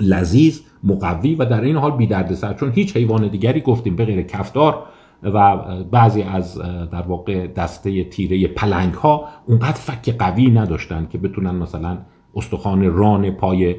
[0.00, 4.22] لذیذ مقوی و در این حال بی سر چون هیچ حیوان دیگری گفتیم به غیر
[4.22, 4.82] کفدار
[5.22, 6.58] و بعضی از
[6.92, 11.98] در واقع دسته تیره پلنگ ها اونقدر فک قوی نداشتن که بتونن مثلا
[12.34, 13.76] استخوان ران پای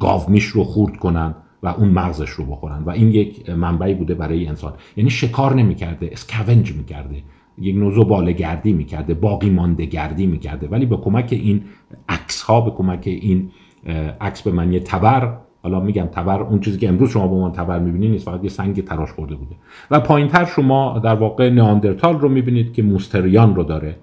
[0.00, 2.82] گاومیش رو خورد کنن و اون مغزش رو بخورن.
[2.82, 4.72] و این یک منبعی بوده برای انسان.
[4.96, 7.22] یعنی شکار نمی‌کرده اسکاونج می‌کرده
[7.58, 10.68] یک نوع زباله گردی می‌کرده باقی مانده گردی می‌کرده.
[10.68, 11.64] ولی به کمک این
[12.08, 13.50] عکس ها به کمک این
[14.20, 17.78] عکس به معنی تبر حالا میگم تبر اون چیزی که امروز شما به من تبر
[17.78, 19.56] می‌بینید نیست فقط یه سنگ تراش خورده بوده.
[19.90, 23.96] و پایینتر شما در واقع نئاندرتال رو می‌بینید که موستریان رو داره.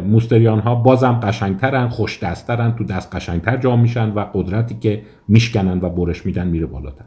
[0.00, 5.80] موستریان ها بازم قشنگترن خوش دستترن تو دست قشنگتر جا میشن و قدرتی که میشکنن
[5.82, 7.04] و برش میدن میره بالاتر.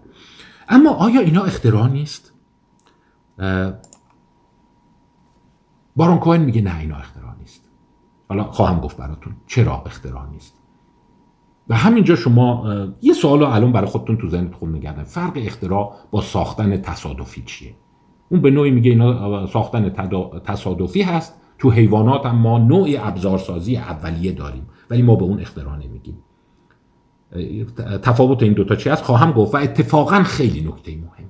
[0.69, 2.33] اما آیا اینا اختراع نیست؟
[5.95, 7.69] بارون کوین میگه نه اینا اختراع نیست.
[8.29, 10.58] حالا خواهم گفت براتون چرا اختراع نیست.
[11.69, 16.21] و همینجا شما یه سوال الان برای خودتون تو ذهنتون خود نگردن فرق اختراع با
[16.21, 17.75] ساختن تصادفی چیه؟
[18.29, 19.89] اون به نوعی میگه اینا ساختن
[20.45, 21.35] تصادفی هست.
[21.57, 26.17] تو حیوانات هم ما نوع ابزارسازی اولیه داریم ولی ما به اون اختراع نمیگیم.
[28.03, 31.29] تفاوت این دوتا چی هست؟ خواهم گفت و اتفاقا خیلی نکته مهمیه.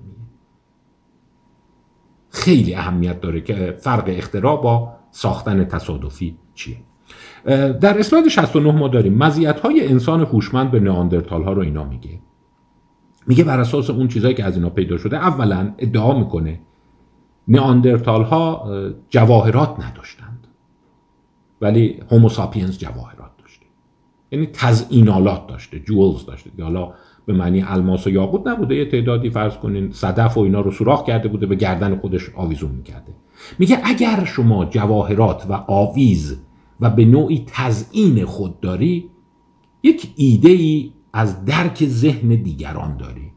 [2.29, 6.77] خیلی اهمیت داره که فرق اختراع با ساختن تصادفی چیه.
[7.81, 12.19] در اسلاید 69 ما داریم مزیت های انسان هوشمند به نئاندرتال ها رو اینا میگه.
[13.27, 16.59] میگه بر اساس اون چیزایی که از اینا پیدا شده اولا ادعا می‌کنه
[17.47, 18.69] نئاندرتال ها
[19.09, 20.47] جواهرات نداشتند.
[21.61, 23.65] ولی هوموساپینز جواهرات داشته.
[24.31, 26.49] یعنی تزئینالات داشته جولز داشته.
[26.61, 26.93] حالا
[27.25, 31.03] به معنی الماس و یاقوت نبوده یه تعدادی فرض کنین صدف و اینا رو سوراخ
[31.03, 33.15] کرده بوده به گردن خودش آویزون می‌کرده.
[33.59, 36.39] میگه اگر شما جواهرات و آویز
[36.81, 39.09] و به نوعی تزئین خود داری
[39.83, 43.31] یک ایده ای از درک ذهن دیگران داری.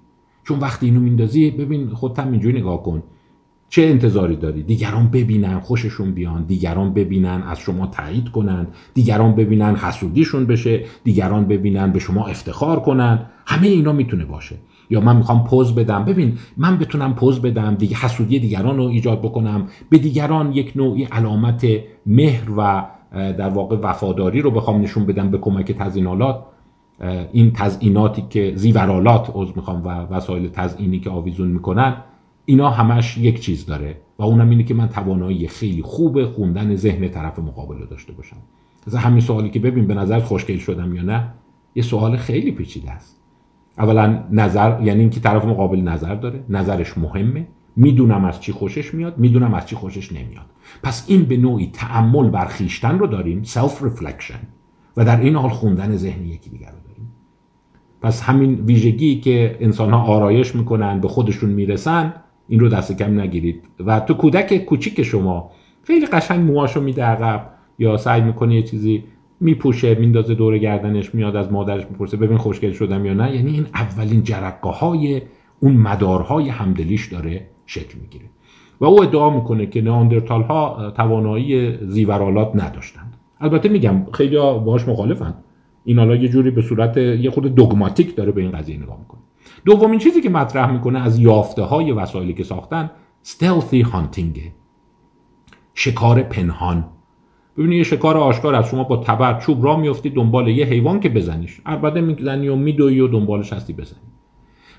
[0.44, 3.02] چون وقتی اینو میندازی ببین خودت هم اینجوری نگاه کن.
[3.68, 6.44] چه انتظاری داری؟ دیگران ببینن خوششون بیان.
[6.44, 8.66] دیگران ببینن از شما تایید کنن.
[8.94, 10.84] دیگران ببینن حسودیشون بشه.
[11.04, 13.26] دیگران ببینن به شما افتخار کنن.
[13.46, 14.56] همه اینا می‌تونه باشه.
[14.90, 16.04] یا من می‌خوام پوز بدم.
[16.04, 17.74] ببین من بتونم پوز بدم.
[17.74, 19.66] دیگه حسودی دیگران رو ایجاد بکنم.
[19.90, 21.66] به دیگران یک نوعی علامت
[22.06, 26.44] مهر و در واقع وفاداری رو بخوام نشون بدم به کمک تزینالات
[27.32, 31.96] این تزئیناتی که زیورالات از می‌خوام و وسایل تزئینی که آویزون می‌کنن
[32.44, 37.08] اینا همش یک چیز داره و اونم اینه که من توانایی خیلی خوب خوندن ذهن
[37.08, 38.36] طرف مقابل رو داشته باشم.
[38.86, 41.28] از همین سوالی که ببین به نظر خوشگل شدم یا نه
[41.74, 43.20] یه سوال خیلی پیچیده است.
[43.78, 47.46] اولا نظر یعنی اینکه طرف مقابل نظر داره نظرش مهمه.
[47.76, 50.46] می‌دونم از چی خوشش میاد می‌دونم از چی خوشش نمیاد.
[50.82, 54.40] پس این به نوعی تأمل بر خویشتن رو داریم self reflection
[54.96, 57.12] و در این حال خوندن ذهن یکی دیگر رو داریم.
[58.02, 62.14] پس همین ویژگی که انسان ها آرایش می‌کنن به خودشون می‌رسن
[62.48, 63.64] این رو دست کم نگیرید.
[63.86, 65.50] و تو کودک کوچیک شما
[65.82, 69.04] خیلی قشنگ موهاشو میده عقب یا سعی می‌کنه یه چیزی
[69.40, 73.36] میپوشه میندازه دور گردنش میاد از مادرش می‌پرسه ببین خوشگل شدم یا نه.
[73.36, 75.22] یعنی این اولین جرقه های
[75.60, 77.46] اون مدارهای همدلیش داره.
[77.66, 78.24] شکل می‌گیره.
[78.80, 83.16] و او ادعا می‌کنه که نئاندرتال ها توانایی زیورالات نداشتند.
[83.40, 85.34] البته میگم خیلی باهاش مخالفن.
[85.84, 89.20] این حالا یه جوری به صورت یه خود دگماتیک داره به این قضیه نگاه می‌کنه.
[89.64, 92.90] دومین چیزی که مطرح می‌کنه از یافته های وسایلی که ساختن
[93.24, 94.52] stealthy هانتینگ
[95.74, 96.84] شکار پنهان.
[97.56, 101.08] ببینید یه شکار آشکار از شما با تبر چوب را میفتی دنبال یه حیوان که
[101.08, 101.60] بزنیش.
[101.66, 104.00] البته می‌زنی و میدوی و دنبالش هستی بزنی.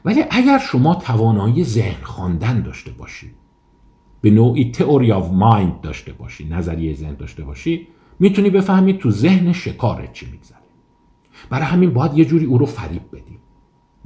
[0.05, 3.31] ولی اگر شما توانایی ذهن خواندن داشته باشی
[4.21, 7.87] به نوعی تئوری آف مایند داشته باشی نظریه ذهن داشته باشی
[8.19, 10.57] می‌تونی بفهمی تو ذهن شکارت چی میگذره.
[11.49, 13.39] برای همین باید یه جوری او رو فریب بدی.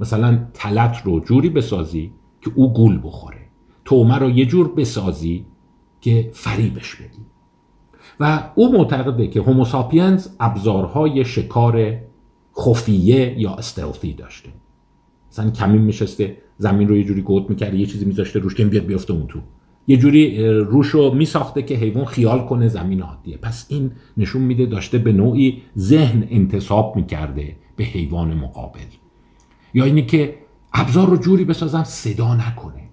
[0.00, 3.40] مثلا تلت رو جوری بسازی که او گول بخوره.
[3.84, 5.46] تومه رو یه جور بسازی
[6.00, 7.26] که فریبش بدی.
[8.20, 11.94] و او معتقده که هوموساپینز ابزارهای شکار
[12.58, 14.50] خفیه یا استلفی داشته.
[15.30, 18.84] مثلا کمی میشسته زمین رو یه جوری گوت می‌کرده یه چیزی میذاشته روش که بیاد
[18.84, 19.38] بیفته اون تو.
[19.86, 23.36] یه جوری روش رو میساخته که حیوان خیال کنه زمین عادیه.
[23.36, 28.80] پس این نشون میده داشته به نوعی ذهن انتصاب می‌کرده به حیوان مقابل.
[29.74, 30.34] یا اینی که
[30.72, 32.88] ابزار رو جوری بسازم صدا نکنه.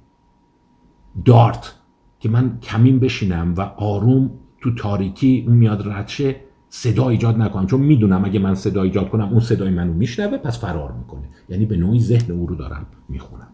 [1.25, 1.75] دارت
[2.19, 6.35] که من کمین بشینم و آروم تو تاریکی اون میاد ردشه
[6.77, 7.65] صدا ایجاد نکنم.
[7.65, 11.21] چون می‌دونم اگه من صدا ایجاد کنم اون صدای منو میشنوه پس فرار می‌کنه.
[11.49, 13.47] یعنی به نوعی ذهن او رو دارم می‌خونم.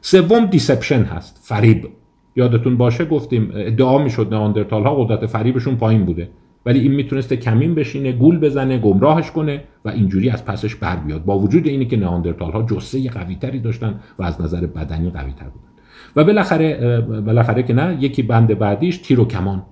[0.00, 1.40] سوم deception هست.
[1.42, 1.88] فریب.
[2.36, 6.28] یادتون باشه گفتیم ادعا می‌شد نئاندرتال ها قدرت فریبشون پایین بوده.
[6.66, 11.24] ولی این می‌تونسته کمین بشینه گول بزنه گمراهش کنه و اینجوری از پسش بر بیاد.
[11.24, 15.32] با وجود اینی که نئاندرتال ها جثه قوی تری داشتن و از نظر بدنی قوی
[15.32, 15.68] تر بودن.
[16.16, 19.62] و بالاخره بالاخره که نه یکی بند بعدیش تیر و کمان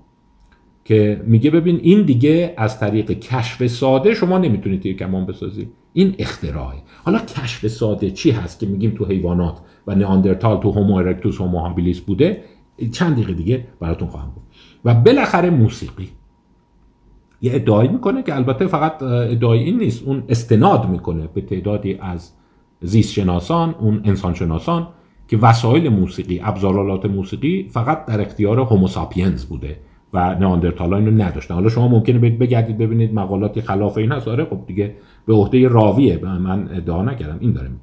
[0.85, 5.69] که میگه ببین این دیگه از طریق کشف ساده شما نمی‌تونید تیر کمان بسازی.
[5.93, 6.79] این اختراعه.
[7.05, 11.59] حالا کشف ساده چی هست که میگیم تو حیوانات و نئاندرتال تو هومو ارکتوس هومو
[11.59, 12.43] هابیلیس بوده؟
[12.93, 14.43] چند دقیقه دیگه براتون خواهم بود.
[14.85, 16.09] و بالاخره موسیقی.
[17.43, 20.03] یه ادعایی می‌کنه که البته فقط ادعای این نیست.
[20.03, 22.33] اون استناد می‌کنه به تعدادی از
[22.81, 24.89] زیست شناسان اون انسان شناسان
[25.29, 29.77] که وسایل موسیقی ابزارالات موسیقی فقط در اختیار هوموساپینز بوده.
[30.13, 31.55] و نئاندرتالا اینو نداشتن.
[31.55, 34.95] حالا شما ممکنه بگردید ببینید مقالاتی خلاف این هست آره خب دیگه
[35.27, 36.19] به عهده راویه.
[36.19, 37.37] من ادعا نکردم.
[37.41, 37.81] این داره میگه.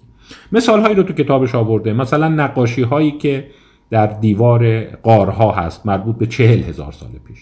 [0.52, 1.94] مثال هایی رو تو کتابش آورده.
[1.94, 3.48] مثلا نقاشی هایی که
[3.90, 7.40] در دیوار قارها هست مربوط به چهل هزار سال پیش.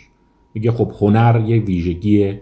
[0.53, 2.33] میگه خب هنر یه ویژگی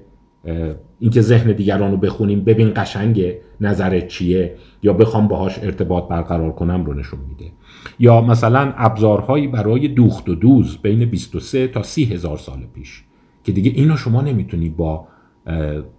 [0.99, 6.86] اینکه ذهن دیگران رو بخونیم ببین قشنگه نظرت چیه یا بخوام باهاش ارتباط برقرار کنم
[6.86, 7.51] رو نشون میده.
[8.00, 13.04] یا مثلا ابزارهایی برای دوخت و دوز بین 23 تا 30 هزار سال پیش
[13.43, 15.08] که دیگه اینو شما نمی‌تونی با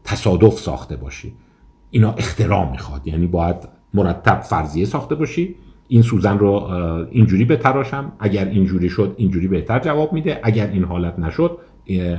[0.04, 1.32] تصادف ساخته باشی.
[1.90, 3.06] اینا اختراع می‌خواد.
[3.06, 3.56] یعنی باید
[3.94, 5.54] مرتب فرضیه ساخته باشی.
[5.88, 6.50] این سوزن رو
[7.10, 8.12] اینجوری بتراشم.
[8.18, 10.40] اگر اینجوری شد اینجوری بهتر جواب میده.
[10.42, 11.58] اگر این حالت نشد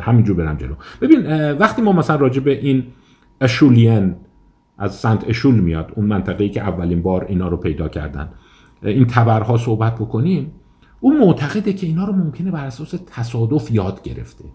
[0.02, 0.74] همینجور برم جلو.
[1.02, 2.84] ببین وقتی ما مثلا راجع به این
[3.42, 4.16] اشولین
[4.78, 8.30] از سنت اشول میاد اون منطقه‌ای که اولین بار اینا رو پیدا کردن
[8.84, 10.52] این تبرها صحبت بکنیم
[11.00, 14.46] اون معتقده که اینا رو ممکنه بر اساس تصادف یاد گرفته.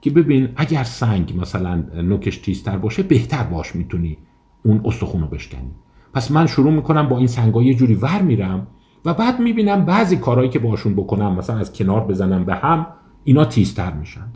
[0.00, 4.18] که ببین اگر سنگ مثلا نوکش تیزتر باشه بهتر باش می‌تونی
[4.64, 5.70] اون استخون رو بشکنی.
[6.14, 8.66] پس من شروع می‌کنم با این سنگا یه جوری ور میرم
[9.04, 12.86] و بعد می‌بینم بعضی کارهایی که باشون بکنم مثلا از کنار بزنم به هم
[13.24, 14.26] اینا تیزتر میشن.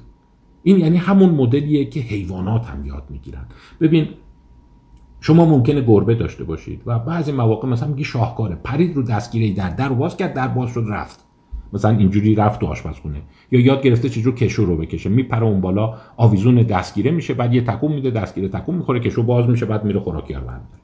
[0.62, 3.44] این یعنی همون مدلیه که حیوانات هم یاد می‌گیرن.
[3.80, 4.08] ببین
[5.20, 8.54] شما ممکنه گربه داشته باشید و بعضی مواقع مثلا میگی شاهکاره.
[8.64, 11.24] پرید رو دستگیره در در باز کرد در باز شد رفت.
[11.72, 13.22] مثلا اینجوری رفت تو آشپزخونه.
[13.50, 15.08] یا یاد گرفته چجور کشو رو بکشه.
[15.08, 19.48] میپره اون بالا آویزون دستگیره میشه بعد یه تکون میده دستگیره تکون می‌خوره کشو باز
[19.48, 20.80] میشه بعد میره خوراکیار برمیداره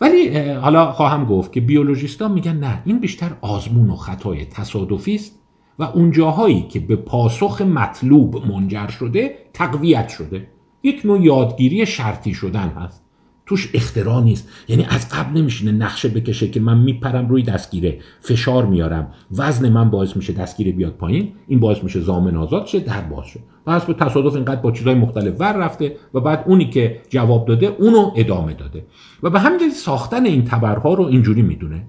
[0.00, 5.38] ولی حالا خواهم گفت که بیولوژیستا میگن نه این بیشتر آزمون و خطای تصادفی است
[5.78, 10.48] و اون جاهایی که به پاسخ مطلوب منجر شده تقویت شده.
[10.82, 13.04] یک نوع یادگیری شرطی شدن هست.
[13.52, 14.48] توش اختراع نیست.
[14.68, 17.98] یعنی از قبل نمیشینه نقشه بکشه که من میپرم روی دستگیره.
[18.20, 19.12] فشار میارم.
[19.36, 21.32] وزن من باعث میشه دستگیره بیاد پایین.
[21.48, 23.40] این باعث میشه زامن آزاد شه در باز شه.
[23.66, 27.66] و به تصادف اینقدر با چیزهای مختلف ور رفته و بعد اونی که جواب داده
[27.66, 28.86] اونو ادامه داده.
[29.22, 31.88] و به همین ساختن این تبرها رو اینجوری می‌دونه.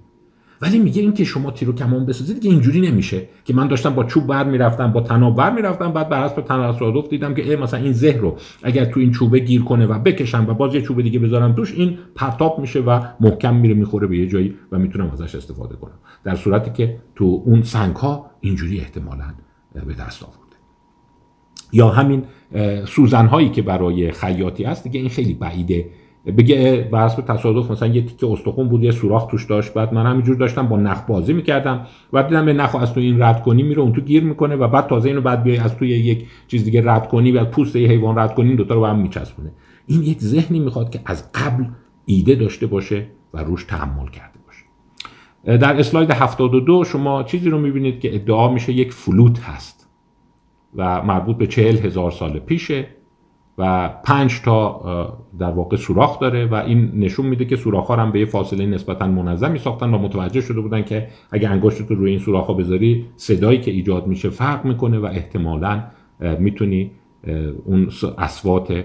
[0.64, 3.22] ولی میگه این که شما تیر و کمان بسازید که اینجوری نمیشه.
[3.46, 7.10] که من داشتم با چوب بر می‌رفتم با تناب بر می‌رفتم بعد بر حسب تصادف
[7.10, 10.54] دیدم که مثلا این زهر رو اگر تو این چوبه گیر کنه و بکشم و
[10.54, 14.28] باز یه چوب دیگه بذارم توش این پرتاب میشه و محکم میره می‌خوره به یه
[14.28, 16.00] جایی و می‌تونم ازش استفاده کنم.
[16.24, 19.26] در صورتی که تو اون سنگ ها اینجوری احتمالا
[19.74, 20.40] به دست آورده.
[21.74, 22.24] یا همین
[22.86, 25.86] سوزن هایی که برای خیاطی هست دیگه این خیلی بعیده.
[26.26, 29.74] بگه حسب تصادف مثلا یه تیکه استخون بود یه سوراخ توش داشت.
[29.74, 31.88] بعد من همینجور داشتم با نخ بازی می‌کردم.
[32.14, 34.68] و دیدم به نخ از تو این رد کنی میره اون تو گیر می‌کنه و
[34.68, 37.88] بعد تازه اینو بعد بیای از توی یک چیز دیگه رد کنی و پوست یه
[37.88, 39.52] حیوان رد کنی این دوتا رو به هم میچسبونه.
[39.88, 41.66] این یک ذهنی می‌خواد که از قبل
[42.06, 45.58] ایده داشته باشه و روش تحمل کرده باشه.
[45.58, 49.90] در اسلاید 72 شما چیزی رو می‌بینید که ادعا میشه یک فلوت هست
[50.76, 52.88] و مربوط به چهل هزار سال پیشه.
[53.58, 58.12] و پنج تا در واقع سوراخ داره و این نشون میده که سوراخ ها هم
[58.12, 62.10] به یه فاصله نسبتا منظمی ساختن و متوجه شده بودن که اگه انگشت رو روی
[62.10, 65.84] این سوراخ ها بذاری صدایی که ایجاد میشه فرق می‌کنه و احتمالا
[66.40, 66.92] می‌تونی
[67.66, 68.84] اون اصوات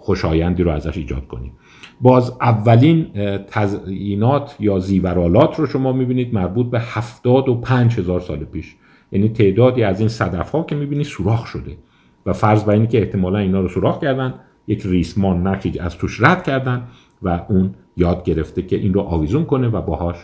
[0.00, 1.52] خوشایندی رو ازش ایجاد کنی.
[2.00, 3.06] باز اولین
[3.46, 8.76] تزیینات یا زیورالات رو شما می‌بینید مربوط به هفتاد و پنج هزار سال پیش.
[9.12, 11.76] یعنی تعدادی از این صدف ها که می‌بینید سوراخ شده.
[12.26, 14.34] و فرض بر اینه که احتمالا اینا رو سوراخ کردن
[14.66, 16.82] یک ریسمان نخیج از توش رد کردن
[17.22, 20.16] و اون یاد گرفته که این رو آویزون کنه و باهاش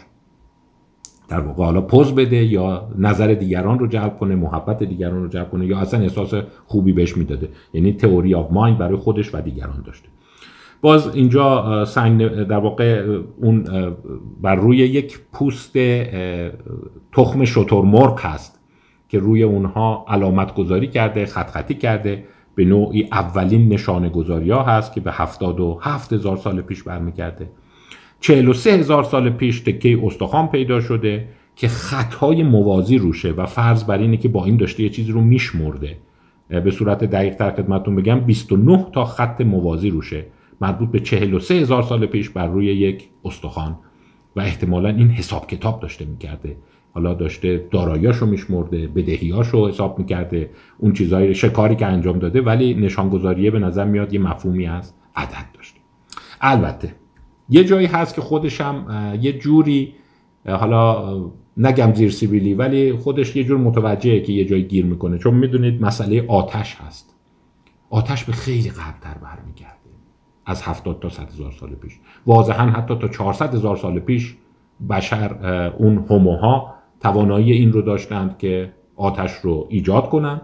[1.28, 5.50] در واقع حالا پوز بده یا نظر دیگران رو جلب کنه محبت دیگران رو جلب
[5.50, 6.34] کنه یا اصلا احساس
[6.66, 7.48] خوبی بهش می‌داده.
[7.72, 10.08] یعنی تئوری آف مایند برای خودش و دیگران داشته.
[10.80, 13.64] باز اینجا سنگ در واقع اون
[14.42, 15.72] بر روی یک پوست
[17.12, 18.58] تخم شترمرغ هست.
[19.09, 22.25] که روی اونها علامت گذاری کرده خط خطی کرده.
[22.55, 26.83] به نوعی اولین نشانه گذاری ها هست که به هفتاد و هفت هزار سال پیش
[26.83, 27.51] برمیگرده.
[28.21, 33.46] چهل و سه هزار سال پیش تکه استخوان پیدا شده که خطهای موازی روشه و
[33.46, 35.96] فرض بر اینه که با این داشته یه چیزی رو میشمرده.
[36.48, 40.25] به صورت دقیق تر خدمتتون بگم 29 تا خط موازی روشه
[40.61, 43.79] مربوط به 43 هزار سال پیش بر روی یک استخوان.
[44.37, 46.56] و احتمالا این حساب کتاب داشته می‌کرده.
[46.94, 53.50] حالا داشته داراییاشو میشمرده بدهیاشو حساب می‌کرده اون چیزایی شکاری که انجام داده ولی نشانگذاریه
[53.50, 55.80] به نظر میاد یه مفهومی از عدد داشته.
[56.40, 56.94] البته
[57.48, 58.86] یه جایی هست که خودش هم
[59.20, 59.94] یه جوری
[60.46, 61.14] حالا
[61.56, 65.18] نگم زیر سیبیلی ولی خودش یه جور متوجهه که یه جایی گیر می‌کنه.
[65.18, 67.14] چون می‌دونید مسئله آتش هست.
[67.90, 69.74] آتش به خیلی قبلتر برمیگرده.
[70.46, 71.92] از 70 تا 100 هزار سال پیش.
[72.26, 74.36] واضحا حتی تا 400 هزار سال پیش
[74.90, 75.34] بشر
[75.78, 80.40] اون هوموها توانایی این رو داشتند که آتش رو ایجاد کنند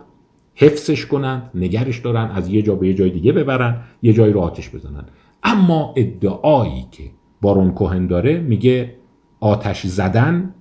[0.55, 4.41] حفظش کنند نگرش دارن از یه جا به یه جای دیگه ببرن یه جایی رو
[4.41, 5.05] آتش بزنن
[5.43, 7.03] اما ادعایی که
[7.41, 8.95] بارون کوهن داره میگه
[9.41, 10.55] آتش زدن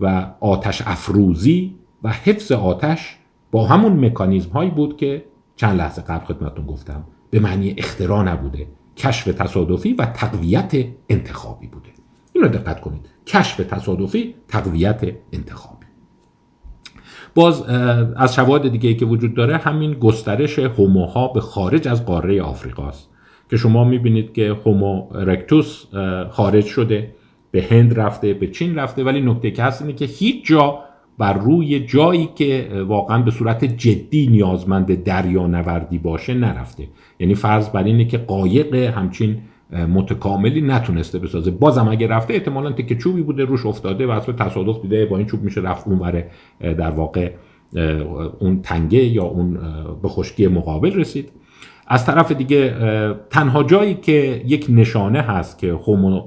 [0.00, 3.18] و آتش افروزی و حفظ آتش
[3.50, 5.24] با همون مکانیزم هایی بود که
[5.56, 8.66] چند لحظه قبل خدمتتون گفتم به معنی اختراع نبوده
[8.96, 10.72] کشف تصادفی و تقویت
[11.08, 12.01] انتخابی بوده.
[12.32, 13.08] این رو دقت کنید.
[13.26, 15.00] کشف تصادفی تقویت
[15.32, 15.86] انتخابی.
[17.34, 17.62] باز
[18.16, 23.08] از شواهد دیگه که وجود داره همین گسترش هوموها به خارج از قاره آفریقاست.
[23.50, 25.84] که شما می‌بینید که هومو رکتوس
[26.30, 27.14] خارج شده
[27.50, 29.04] به هند رفته به چین رفته.
[29.04, 30.78] ولی نکته که هست اینه که هیچ جا
[31.18, 36.88] بر روی جایی که واقعا به صورت جدی نیازمند دریا نوردی باشه نرفته.
[37.18, 39.38] یعنی فرض بر اینه که قایق همچین
[39.72, 41.50] متکاملی نتونسته بسازه.
[41.50, 45.26] بازم اگه رفته احتمالا تکه چوبی بوده روش افتاده و اصلا تصادف دیده با این
[45.26, 47.30] چوب میشه رفت اونوره در واقع
[48.38, 49.58] اون تنگه یا اون
[50.02, 51.32] به خشکی مقابل رسید.
[51.86, 52.74] از طرف دیگه
[53.30, 56.22] تنها جایی که یک نشانه هست که هومو,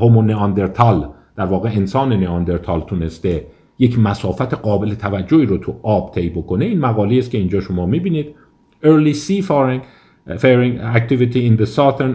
[0.00, 3.46] هومو نئاندرتال در واقع انسان نئاندرتال تونسته
[3.78, 7.86] یک مسافت قابل توجهی رو تو آب طی بکنه این مقاله است که اینجا شما
[7.86, 8.34] می‌بینید.
[8.82, 9.80] Early sea faring
[10.34, 12.14] faring activity in the southern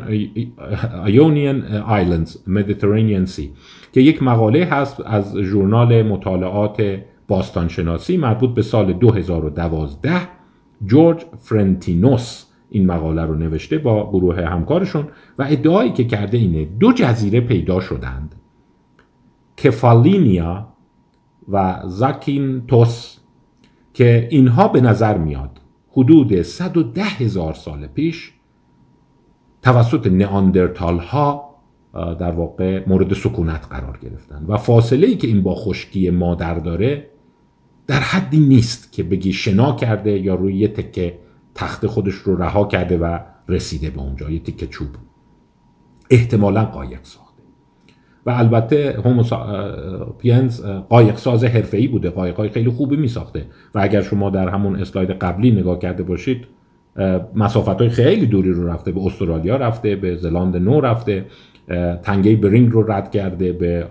[1.07, 1.57] Ionian
[1.87, 3.49] Islands Mediterranean Sea.
[3.93, 10.11] که یک مقاله هست از ژورنال مطالعات باستانشناسی مربوط به سال 2012
[10.85, 15.07] جورج فرنتینوس این مقاله رو نوشته با گروه همکارشون
[15.39, 18.35] و ادعایی که کرده اینه دو جزیره پیدا شدند.
[19.57, 20.67] کفالینیا
[21.49, 23.17] و زاکینتوس
[23.93, 25.60] که اینها به نظر میاد
[25.91, 28.33] حدود 110 هزار سال پیش
[29.61, 31.55] توسط نئاندرتال ها
[31.93, 34.45] در واقع مورد سکونت قرار گرفتن.
[34.47, 37.09] و فاصله ای که این با خشکی مادر داره
[37.87, 41.19] در حدی نیست که بگی شنا کرده یا روی یه تکه
[41.55, 43.19] تخت خودش رو رها کرده و
[43.49, 44.89] رسیده به اونجا یه تکه چوب.
[46.09, 47.20] احتمالا قایق ساخته
[48.25, 51.43] و البته هوموساپینز قایق ساز
[51.73, 52.09] ای بوده.
[52.09, 53.45] قایق های خیلی خوبی می ساخته
[53.75, 56.45] و اگر شما در همون اسلاید قبلی نگاه کرده باشید
[57.35, 58.91] مسافت های خیلی دوری رو رفته.
[58.91, 61.25] به استرالیا رفته به زلاند نو رفته
[62.03, 63.87] تنگه برینگ رو رد کرده به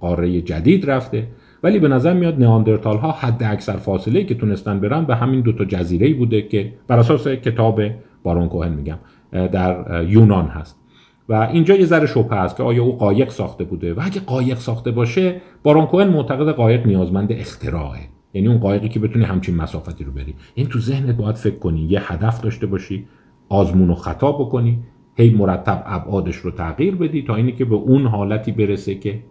[0.00, 1.26] قاره جدید رفته.
[1.62, 5.52] ولی به نظر میاد نیاندرتال ها حد اکثر فاصله که تونستن برن به همین دو
[5.52, 7.80] تا جزیره بوده که بر اساس کتاب
[8.22, 8.98] بارون کوهن میگم
[9.32, 10.83] در یونان هست.
[11.28, 14.58] و اینجا یه ذره شبهه است که آیا او قایق ساخته بوده و اگه قایق
[14.58, 18.00] ساخته باشه بارون کوهن معتقد قایق نیازمند اختراعه.
[18.34, 20.34] یعنی اون قایقی که بتونی همچین مسافتی رو بری.
[20.54, 23.06] این تو ذهنت باید فکر کنی یه هدف داشته باشی
[23.48, 24.78] آزمون و خطا بکنی
[25.16, 29.22] هی مرتب ابعادش رو تغییر بدی تا اینی که به اون حالتی برسه که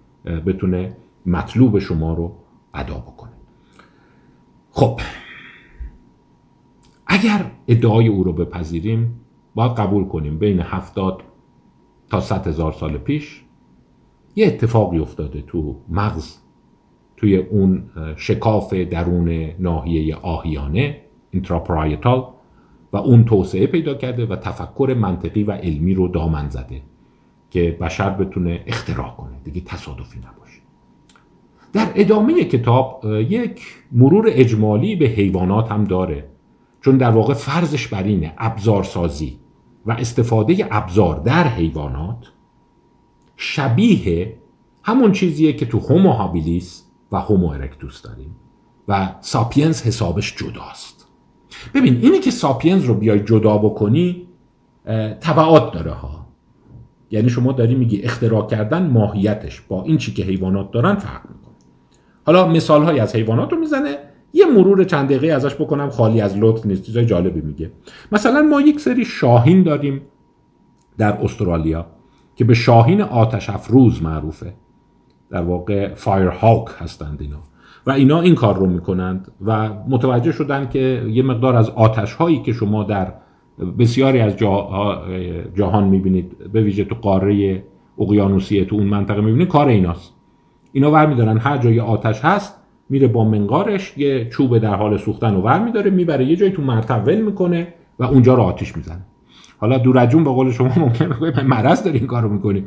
[0.45, 2.35] بتونه مطلوب شما رو
[2.73, 3.31] ادا بکنه.
[4.71, 4.99] خب.
[7.07, 9.19] اگر ادعای او رو بپذیریم
[9.55, 11.21] باید قبول کنیم بین هفتاد
[12.13, 13.43] تا هزار سال پیش
[14.35, 16.37] یه اتفاقی افتاده تو مغز
[17.17, 17.83] توی اون
[18.15, 21.01] شکاف درون ناحیه آهیانه
[21.31, 22.25] اینتراپرایتال
[22.93, 26.81] و اون توسعه پیدا کرده و تفکر منطقی و علمی رو دامن زده
[27.51, 30.59] که بشر بتونه اختراع کنه دیگه تصادفی نباشه.
[31.73, 33.61] در ادامه کتاب یک
[33.91, 36.29] مرور اجمالی به حیوانات هم داره
[36.81, 39.42] چون در واقع فرضش بر اینه ابزارسازی.
[39.85, 42.31] و استفاده ابزار در حیوانات
[43.37, 44.37] شبیه
[44.83, 48.35] همون چیزیه که تو هومو هابیلیس و هومو ارکتوس داریم
[48.87, 51.07] و ساپینز حسابش جداست.
[51.73, 54.27] ببین اینه که ساپینز رو بیای جدا بکنی
[55.21, 56.27] تبعات داره ها.
[57.11, 61.55] یعنی شما داری میگی اختراع کردن ماهیتش با این چی که حیوانات دارن فرق می‌کنه.
[62.25, 63.97] حالا مثال های از حیوانات رو می‌زنه
[64.33, 67.71] یه مرور چند دقیقه ازش بکنم خالی از لطف نیست چیزای جالبی میگه.
[68.11, 70.01] مثلا ما یک سری شاهین داریم
[70.97, 71.85] در استرالیا
[72.35, 74.53] که به شاهین آتش افروز معروفه.
[75.29, 77.39] در واقع فایر هاک هستند اینا.
[77.87, 82.41] و اینا این کار رو می‌کنند و متوجه شدن که یه مقدار از آتش هایی
[82.41, 83.13] که شما در
[83.79, 84.35] بسیاری از
[85.55, 87.63] جهان می‌بینید به ویژه تو قاره
[87.99, 90.13] اقیانوسیه تو اون منطقه می‌بینید کار ایناست.
[90.71, 95.35] اینا ور میدارن هر جای آتش هست میره با منقارش یه چوب در حال سوختن
[95.35, 97.67] ور میداره می‌بره یه جایی تو مرتب ول می‌کنه
[97.99, 99.01] و اونجا رو آتیش می‌زنه.
[99.57, 102.63] حالا دورجون به قول شما ممکنه بگه مرض داری این کارو می‌کنی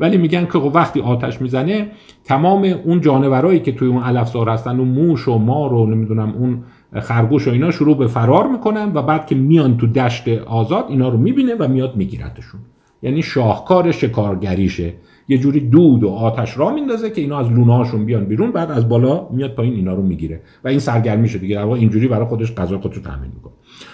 [0.00, 1.88] ولی میگن که خب وقتی آتش می‌زنه
[2.24, 6.62] تمام اون جانورایی که توی اون علفزار هستن اون موش و مار و نمی‌دونم اون
[7.00, 11.08] خرگوش و اینا شروع به فرار می‌کنن و بعد که میان تو دشت آزاد اینا
[11.08, 12.60] رو می‌بینه و میاد میگیرتشون
[13.02, 14.94] یعنی شاهکار شکارگریشه.
[15.28, 18.88] یه جوری دود و آتش را میندازه که اینا از لونهاشون بیان بیرون بعد از
[18.88, 21.40] بالا میاد پایین اینا رو می‌گیره و این سرگرمی شده.
[21.40, 23.52] دیگه در اینجوری برای خودش غذا خودش رو تامین می‌کنه.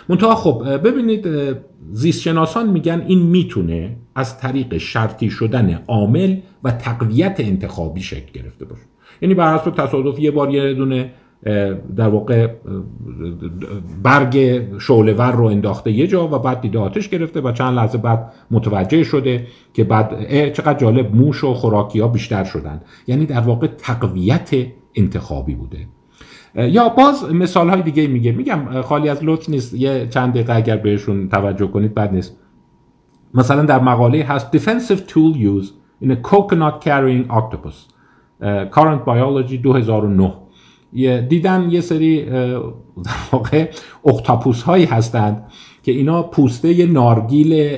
[0.09, 1.29] منتها خب ببینید
[1.91, 8.65] زیست شناسان میگن این می‌تونه از طریق شرطی شدن عامل و تقویت انتخابی شکل گرفته
[8.65, 8.83] باشه.
[9.23, 11.11] یعنی بر حسب تصادف یه بار یه دونه
[11.97, 12.49] در واقع
[14.03, 18.33] برگ شعلهور رو انداخته یه جا و بعد دیده آتش گرفته و چند لحظه بعد
[18.51, 22.81] متوجه شده که بعد چقدر جالب موش و خوراکی ها بیشتر شدن.
[23.07, 24.51] یعنی در واقع تقویت
[24.95, 25.79] انتخابی بوده.
[26.55, 28.33] یا باز مثال های دیگه میگه.
[28.33, 29.75] میگم خالی از لطف نیست.
[29.75, 32.37] یه چند دقیقه اگر بهشون توجه کنید بد نیست.
[33.35, 35.67] مثلا در مقاله هست defensive tool use
[36.05, 37.77] in a coconut carrying octopus.
[38.71, 40.46] current biology 2009
[41.29, 43.69] دیدن یه سری در واقع
[44.05, 45.45] اختاپوس هایی هستند
[45.83, 47.77] که اینا پوسته نارگیل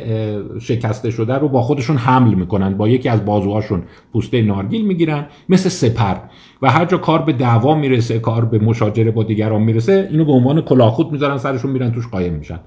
[0.58, 5.68] شکسته شده رو با خودشون حمل می‌کنن با یکی از بازوهاشون پوسته نارگیل می‌گیرن مثل
[5.68, 6.16] سپر.
[6.62, 10.32] و هر جا کار به دعوا می‌رسه کار به مشاجره با دیگران می‌رسه اینو به
[10.32, 12.60] عنوان کلاخود می‌ذارن سرشون میرن توش قایم میشن.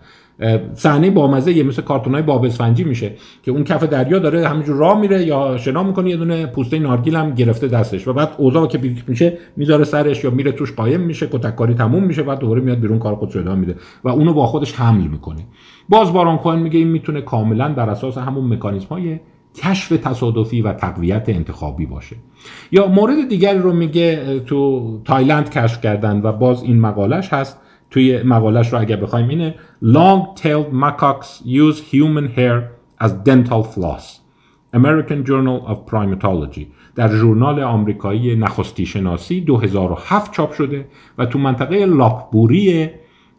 [0.74, 3.12] صحنه بامزه یه مثل کارتونای باب اسفنجی میشه
[3.44, 7.16] که اون کف دریا داره همینجور راه میره یا شنا می‌کنه یه دونه پوسته نارگیل
[7.16, 11.02] هم گرفته دستش و بعد اوضاع که بیک میشه می‌ذاره سرش یا میره توش قایم
[11.02, 14.46] میشه کتککاری تموم میشه بعد دوباره میاد بیرون کار خودش ادامه میده و اونو با
[14.46, 15.42] خودش حمل می‌کنه.
[15.90, 19.20] باز باران کوهن میگه این می‌تونه کاملا بر اساس همون مکانیزم های
[19.56, 22.16] کشف تصادفی و تقویت انتخابی باشه.
[22.72, 27.61] یا مورد دیگری رو میگه تو تایلند کشف کردن و باز این مقالش هست.
[27.92, 34.22] توی مقالش رو اگر بخوایم اینه Long-tailed macaques use human hair as dental floss.
[34.74, 36.66] American Journal of Primatology.
[36.96, 40.88] در ژورنال آمریکایی نخستی شناسی 2007 چاپ شده
[41.18, 42.90] و تو منطقه لاکبوری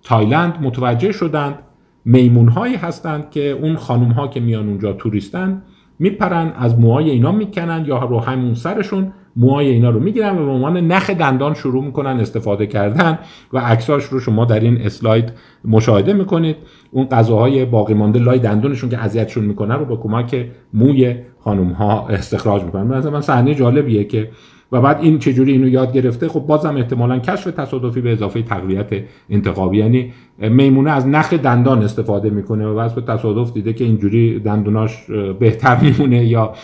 [0.02, 1.58] تایلند متوجه شدند
[2.04, 5.62] میمون هایی هستند که اون خانوم ها که میان اونجا توریستن
[5.98, 10.50] میپرن از موهای اینا می‌کنن یا رو همون سرشون موهای اینا رو می‌گیرن و به
[10.50, 13.18] عنوان نخ دندان شروع می‌کنن استفاده کردن
[13.52, 15.32] و عکساش رو شما در این اسلاید
[15.64, 16.56] مشاهده می‌کنید.
[16.90, 22.08] اون غذاهای باقی مانده لای دندونشون که اذیتشون می‌کنن رو با کمک موی خانم ها
[22.08, 22.82] استخراج می‌کنن.
[22.82, 24.30] مثلا صحنه جالبیه که
[24.72, 28.86] و بعد این چجوری اینو یاد گرفته خب بازم احتمالا کشف تصادفی به اضافه تقویت
[29.30, 29.78] انتخابی.
[29.78, 35.06] یعنی میمونه از نخ دندان استفاده می‌کنه و بعد به تصادف دیده که اینجوری دندوناش
[35.38, 36.54] بهتر میمونه یا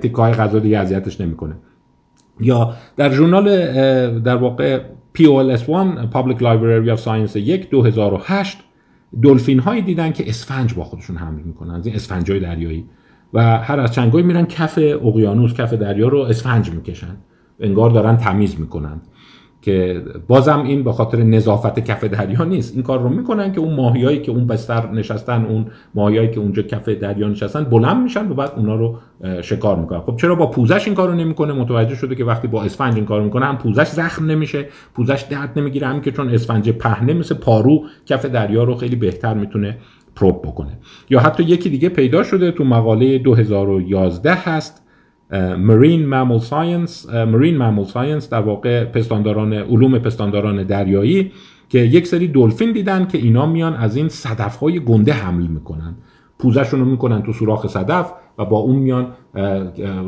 [0.00, 1.54] تیکای غذا دیگه اذیتش نمی‌کنه.
[2.40, 3.46] یا در ژورنال
[4.20, 4.80] در واقع
[5.18, 5.66] POLS1
[6.12, 8.58] Public Library of Science 1 2008
[9.22, 11.74] دلفین هایی دیدن که اسفنج با خودشون حمل می‌کنن.
[11.74, 12.84] از این اسفنج دریایی.
[13.34, 17.16] و هر از چنگای میرن کف اقیانوس کف دریا رو اسفنج می‌کشن.
[17.62, 19.00] انگار دارن تمیز می‌کنن.
[19.62, 22.74] که بازم این به خاطر نظافت کف دریا نیست.
[22.74, 26.62] این کار رو می‌کنن که اون ماهیایی که اون بستر نشستن اون ماهیایی که اونجا
[26.62, 28.98] کف دریا نشستن بلند میشن و بعد اونا رو
[29.42, 30.00] شکار می‌کنن.
[30.00, 33.24] خب چرا با پوزش این کارو نمی‌کنه؟ متوجه شده که وقتی با اسفنج این کارو
[33.24, 38.24] می‌کنه پوزش زخم نمیشه پوزش درد نمی‌گیره هم که چون اسفنج پهنه مثل پارو کف
[38.24, 39.78] دریا رو خیلی بهتر می‌تونه
[40.16, 40.78] پروب بکنه.
[41.10, 44.81] یا حتی یکی دیگه پیدا شده تو مقاله 2011 هست
[45.58, 51.32] Marine Mammal Science Marine Mammal Science در واقع پستانداران علوم پستانداران دریایی
[51.68, 55.94] که یک سری دلفین دیدن که اینا میان از این صدف های گنده حمل می‌کنن.
[56.38, 59.06] پوزشون رو می‌کنن تو سوراخ صدف و با اون میان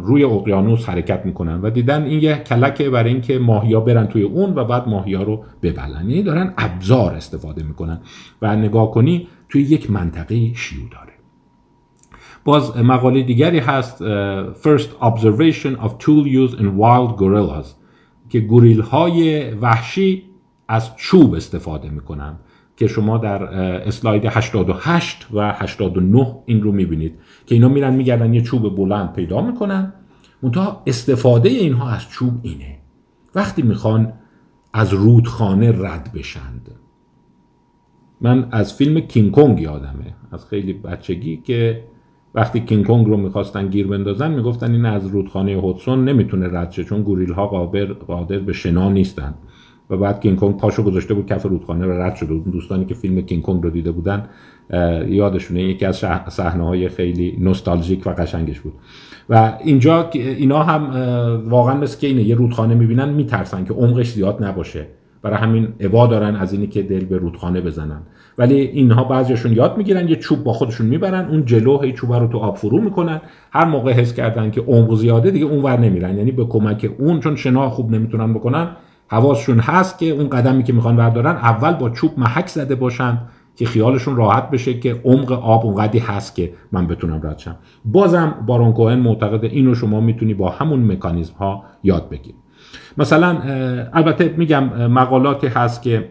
[0.02, 4.54] روی اقیانوس حرکت می‌کنن و دیدن این یه کلکه برای اینکه ماهیا برن توی اون
[4.54, 6.10] و بعد ماهیا رو ببلعن.
[6.10, 8.00] یعنی دارن ابزار استفاده می‌کنن.
[8.42, 11.03] و نگاه کنی توی یک منطقه شیوع داره.
[12.44, 13.98] باز مقاله دیگری هست
[14.52, 17.66] First Observation of Tool Use in Wild Gorillas
[18.28, 20.22] که گوریل های وحشی
[20.68, 22.36] از چوب استفاده می‌کنن
[22.76, 23.44] که شما در
[23.88, 29.40] اسلاید 88 و 89 این رو می‌بینید که اینا میرن میگردن یه چوب بلند پیدا
[29.40, 29.92] می‌کنن.
[30.42, 32.78] منتها استفاده اینها از چوب اینه.
[33.34, 34.12] وقتی می‌خوان
[34.72, 36.70] از رودخانه رد بشند.
[38.20, 41.84] من از فیلم کینگ کنگ یادمه از خیلی بچگی که
[42.34, 46.84] وقتی کینگ کنگ رو می‌خواستن گیر بندازن می‌گفتن این از رودخانه هودسون نمی‌تونه رد شه
[46.84, 49.34] چون گوریل ها قادر قادر به شنا نیستن.
[49.90, 52.94] و بعد کینگ کنگ پاشو گذاشته بود کف رودخانه و رد شده اون دوستانی که
[52.94, 54.24] فیلم کینگ کنگ رو دیده بودن
[55.08, 55.96] یادشونه یکی از
[56.28, 58.72] صحنه های خیلی نوستالژیک و قشنگش بود.
[59.30, 60.90] و اینجا اینا هم
[61.48, 64.86] واقعا مثل که اینه یه رودخانه می‌بینن میترسن که عمقش زیاد نباشه.
[65.22, 68.02] برای همین عبا دارن از اینی که دل به رودخانه بزنن.
[68.38, 72.26] ولی اینها بعضیشون یاد می‌گیرن یه چوب با خودشون می‌برن اون جلو هی چوب رو
[72.26, 73.20] تو آب فرو می‌کنن.
[73.52, 76.18] هر موقع حس کردن که عمق زیاده دیگه اون ور نمیرن.
[76.18, 78.68] یعنی به کمک اون چون شنا خوب نمی‌تونن بکنن
[79.08, 83.18] حواسشون هست که اون قدمی که می‌خوان بردارن اول با چوب محک زده باشن
[83.56, 87.56] که خیالشون راحت بشه که عمق آب اونقدی هست که من بتونم رد شم.
[87.84, 92.36] بازم بارون کوهن معتقد اینو شما می‌تونی با همون مکانیزم ها یاد بگیری.
[92.98, 93.38] مثلا
[93.92, 96.08] البته میگم مقالاتی هست که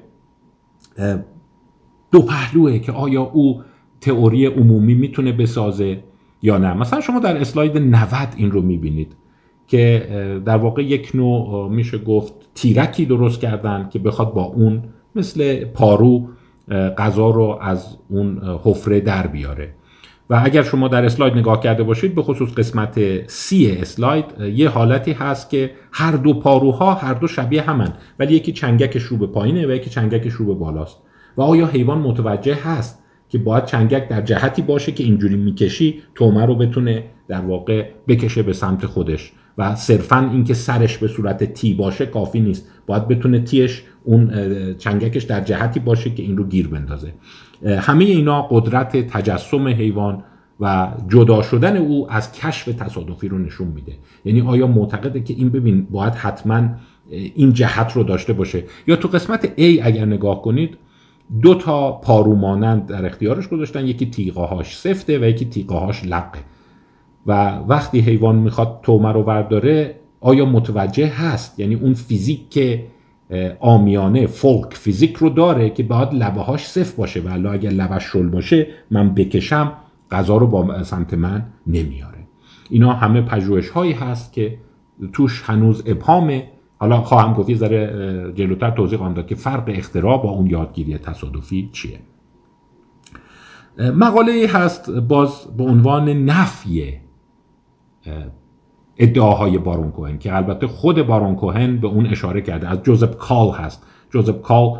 [2.13, 3.61] دو پهلوه که آیا او
[4.01, 6.03] تئوری عمومی می‌تونه بسازه
[6.41, 9.15] یا نه؟ مثلا شما در اسلاید 90 این رو می‌بینید
[9.67, 10.07] که
[10.45, 14.83] در واقع یک نوع میشه گفت تیرکی درست کردن که بخواد با اون
[15.15, 16.27] مثل پارو
[16.97, 19.73] غذا رو از اون حفره در بیاره.
[20.29, 25.11] و اگر شما در اسلاید نگاه کرده باشید به خصوص قسمت سی اسلاید یه حالتی
[25.11, 29.67] هست که هر دو پاروها هر دو شبیه همن ولی یکی چنگکش رو به پایینه
[29.67, 30.97] و یکی چنگکش رو به بالاست.
[31.37, 36.45] و آیا حیوان متوجه هست که باید چنگک در جهتی باشه که اینجوری می‌کشی تومه
[36.45, 41.73] رو بتونه در واقع بکشه به سمت خودش؟ و صرفا اینکه سرش به صورت تی
[41.73, 42.69] باشه کافی نیست.
[42.87, 44.31] باید بتونه تیش اون
[44.73, 47.13] چنگکش در جهتی باشه که این رو گیر بندازه.
[47.65, 50.23] همه اینا قدرت تجسم حیوان
[50.59, 53.93] و جدا شدن او از کشف تصادفی رو نشون میده.
[54.25, 56.69] یعنی آیا معتقده که این ببین باید حتما
[57.09, 60.77] این جهت رو داشته باشه؟ یا تو قسمت A اگر نگاه کنید
[61.41, 66.05] دو تا پارو مانند در اختیارش گذاشتن یکی تیغه هاش سفته و یکی تیغه هاش
[66.05, 66.39] لقه.
[67.27, 72.85] و وقتی حیوان می‌خواد تومه رو برداره آیا متوجه هست؟ یعنی اون فیزیک که
[73.59, 77.21] آمیانه فولک فیزیک رو داره که باید لبه هاش صف باشه.
[77.21, 79.71] و اگر لبش شل باشه من بکشم
[80.11, 82.17] غذا رو با سمت من نمیاره.
[82.69, 84.57] اینا همه پژوهش هایی هست که
[85.13, 86.47] توش هنوز ابهامه.
[86.83, 90.97] حالا خواهم گفت یه ذره جلوتر توضیح خواهم داد که فرق اختراع با اون یادگیری
[90.97, 91.99] تصادفی چیه.
[93.79, 96.93] مقاله هست باز به عنوان نفی
[98.97, 102.69] ادعاهای بارون کوهن که البته خود بارون کوهن به اون اشاره کرده.
[102.69, 103.85] از جوزپ کال هست.
[104.09, 104.79] جوزپ کال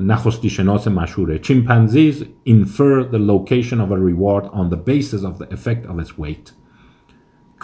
[0.00, 5.48] نخستی شناس مشهوره chimpanzees infer the location of a reward on the basis of the
[5.52, 6.52] effect of its weight.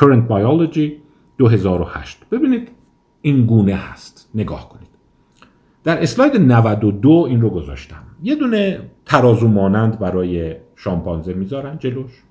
[0.00, 0.90] Current biology
[1.38, 2.75] 2008 ببینید
[3.26, 4.30] این گونه هست.
[4.34, 4.88] نگاه کنید.
[5.84, 8.02] در اسلاید 92 این رو گذاشتم.
[8.22, 12.22] یه دونه ترازو مانند برای شامپانزه می‌ذارن جلوش.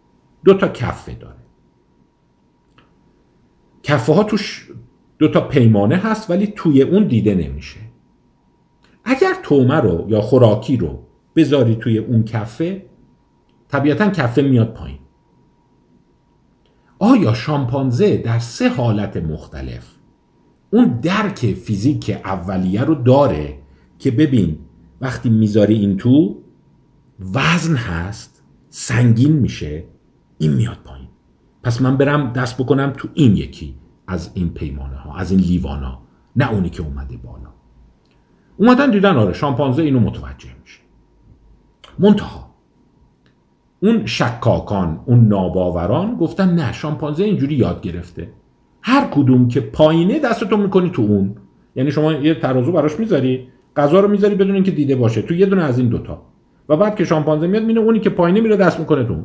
[0.46, 1.36] دو تا کفه داره.
[3.84, 4.72] کفه ها توش
[5.20, 7.80] دو تا پیمانه هست ولی توی اون دیده نمیشه.
[9.06, 12.86] اگر تومه رو یا خوراکی رو بذاری توی اون کفه
[13.68, 15.00] طبیعتا کفه میاد پایین.
[17.00, 19.95] آیا شامپانزه در سه حالت مختلف
[20.72, 23.57] اون درک فیزیک اولیه رو داره
[23.99, 24.57] که ببین
[25.01, 26.41] وقتی می‌ذاری این تو
[27.34, 29.84] وزن هست سنگین میشه
[30.38, 31.07] این میاد پایین.
[31.63, 33.76] پس من برم دست بکنم تو این یکی
[34.07, 36.01] از این پیمانه ها از این لیوان ها
[36.36, 37.49] نه اونی که اومده بالا.
[38.57, 40.80] اومدن دیدن آره شامپانزه اینو متوجه میشه.
[41.99, 42.55] منتها
[43.80, 48.32] اون شکاکان اون ناباوران گفتن نه شامپانزه اینجوری یاد گرفته.
[48.88, 51.36] هر کدوم که پایینه دستتو می‌کنی تو اون.
[51.75, 55.45] یعنی شما یه ترازو براش می‌ذاری غذا رو می‌ذاری بدون اینکه دیده باشه تو یه
[55.45, 56.21] دونه از این دوتا.
[56.69, 59.15] و بعد که شامپانزه میاد مینه اونی که پایینه میره دست می‌کنه تو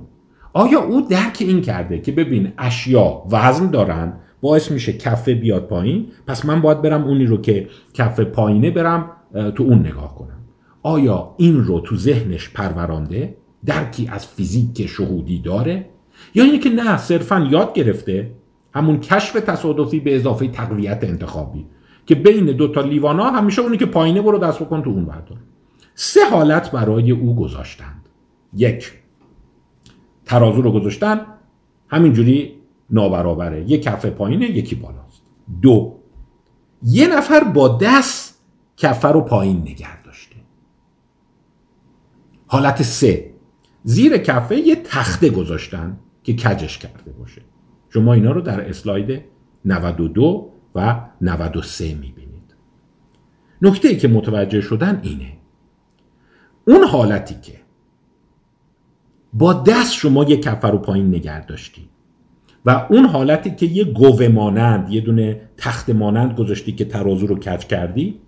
[0.52, 6.06] آیا او درک این کرده که ببین اشیا وزن دارن باعث میشه کفه بیاد پایین
[6.26, 9.10] پس من باید برم اونی رو که کفه پایینه برم
[9.54, 10.40] تو اون نگاه کنم.
[10.82, 13.36] آیا این رو تو ذهنش پرورانده
[13.66, 15.86] درکی از فیزیک شهودی داره؟
[16.34, 18.30] یا اینه که نه صرفا یاد گرفته
[18.74, 21.66] همون کشف تصادفی به اضافه تقویت انتخابی
[22.06, 25.38] که بین دو تا لیوانا همیشه اونی که پایینه برو دست بکن تو اون بردار.
[25.94, 28.08] سه حالت برای او گذاشتند.
[28.54, 28.92] یک
[30.24, 31.26] ترازو رو گذاشتن
[31.88, 32.56] همینجوری
[32.90, 33.70] نابرابره.
[33.70, 35.22] یک کفه پایینه یکی بالاست.
[35.62, 35.98] دو
[36.82, 38.40] یه نفر با دست
[38.76, 40.36] کفه رو پایین نگه داشته.
[42.46, 43.30] حالت سه
[43.84, 47.42] زیر کفه یه تخته گذاشتن که کجش کرده باشه.
[47.90, 49.22] شما اینا رو در اسلاید
[49.64, 52.54] 92 و 93 می‌بینید.
[53.62, 55.32] نکته ای که متوجه شدن اینه
[56.66, 57.52] اون حالتی که
[59.32, 61.88] با دست شما یه کفه رو پایین نگه داشتی
[62.66, 67.38] و اون حالتی که یه گوه مانند یه دونه تخت مانند گذاشتی که ترازو رو
[67.38, 68.20] کج کردی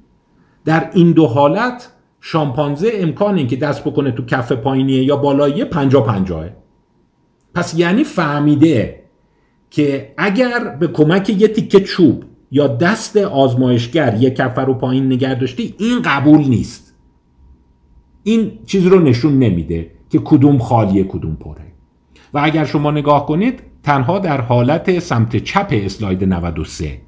[0.64, 5.64] در این دو حالت شامپانزه امکان این که دست بکنه تو کف پایینیه یا بالاییه
[5.64, 6.46] پنجا پنجاه.
[7.54, 9.01] پس یعنی فهمیده
[9.72, 15.34] که اگر به کمک یه تیکه چوب یا دست آزمایشگر یه کف رو پایین نگه
[15.34, 16.94] داشتی این قبول نیست.
[18.22, 21.72] این چیز رو نشون نمیده که کدوم خالیه کدوم پره.
[22.34, 27.00] و اگر شما نگاه کنید تنها در حالت سمت چپ اسلاید 93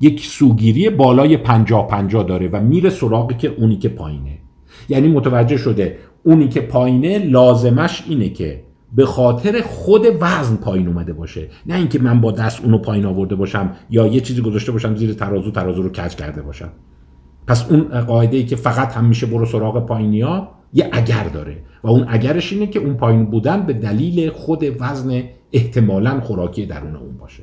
[0.00, 4.38] یک سوگیری بالای 50 50 داره و میره سراغی که اونی که پایینه.
[4.88, 11.12] یعنی متوجه شده اونی که پایینه لازمش اینه که به خاطر خود وزن پایین اومده
[11.12, 11.48] باشه.
[11.66, 15.12] نه اینکه من با دست اونو پایین آورده باشم یا یه چیزی گذاشته باشم زیر
[15.12, 16.68] ترازو ترازو رو کج کرده باشم.
[17.46, 21.56] پس اون قاعده ای که فقط هم میشه برو سراغ پایینیا یه اگر داره.
[21.82, 25.22] و اون اگرش اینه که اون پایین بودن به دلیل خود وزن
[25.52, 27.42] احتمالا خوراکی درون اون باشه.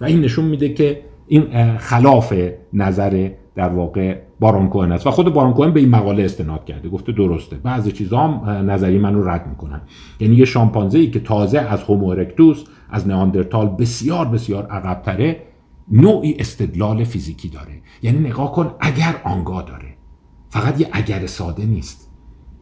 [0.00, 2.34] و این نشون میده که این خلاف
[2.72, 5.06] نظر در واقع بارون کوهن است.
[5.06, 6.88] و خود بارون کوهن به این مقاله استناد کرده.
[6.88, 7.56] گفته درسته.
[7.56, 9.80] بعضی چیزا هم نظری منو رد می‌کنن.
[10.20, 15.42] یعنی یه شامپانزه ای که تازه از هومو ارکتوس از نئاندرتال بسیار بسیار عقبتره
[15.90, 17.80] نوعی استدلال فیزیکی داره.
[18.02, 19.94] یعنی نگاه کن اگر آنگاه داره.
[20.48, 22.08] فقط یه اگر ساده نیست.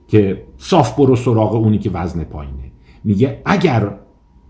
[0.08, 2.72] که صاف برو سراغ اونی که وزن پایینه.
[3.04, 3.90] میگه اگر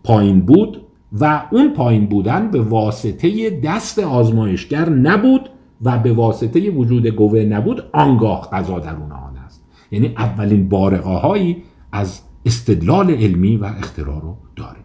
[0.04, 0.86] پایین بود
[1.20, 5.50] و اون پایین بودن به واسطه دست آزمایشگر نبود
[5.84, 9.64] و به واسطه وجود گوه نبود آنگاه غذا درون آن است.
[9.90, 11.62] یعنی اولین بارقه هایی
[11.92, 14.78] از استدلال علمی و اختراع رو داره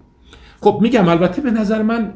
[0.61, 2.13] خب میگم البته به نظر من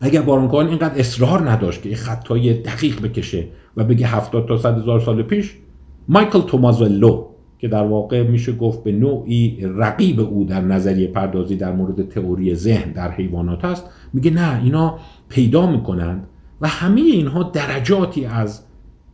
[0.00, 5.00] اگر بارونکوهن اینقدر اصرار نداشت که خطای دقیق بکشه و بگه هفتاد تا صد هزار
[5.00, 5.56] سال پیش
[6.08, 7.26] مایکل تومازولو
[7.58, 12.54] که در واقع میشه گفت به نوعی رقیب او در نظریه پردازی در مورد تئوری
[12.54, 16.26] ذهن در حیوانات است میگه نه اینا پیدا می‌کنند
[16.62, 18.64] و همه اینها درجاتی از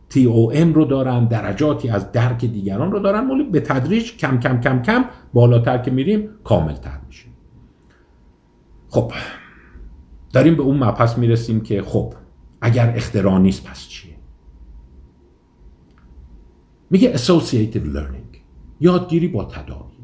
[0.09, 4.81] TOM رو دارن درجاتی از درک دیگران رو دارن ولی به تدریج کم کم کم
[4.81, 7.33] کم بالاتر که میریم کاملتر میشیم.
[8.89, 9.11] خب
[10.33, 12.13] داریم به اون مبحث می‌رسیم که خب
[12.61, 14.15] اگر اختراع نیست پس چیه؟
[16.89, 18.37] میگه associative learning
[18.79, 19.99] یادگیری با تداعی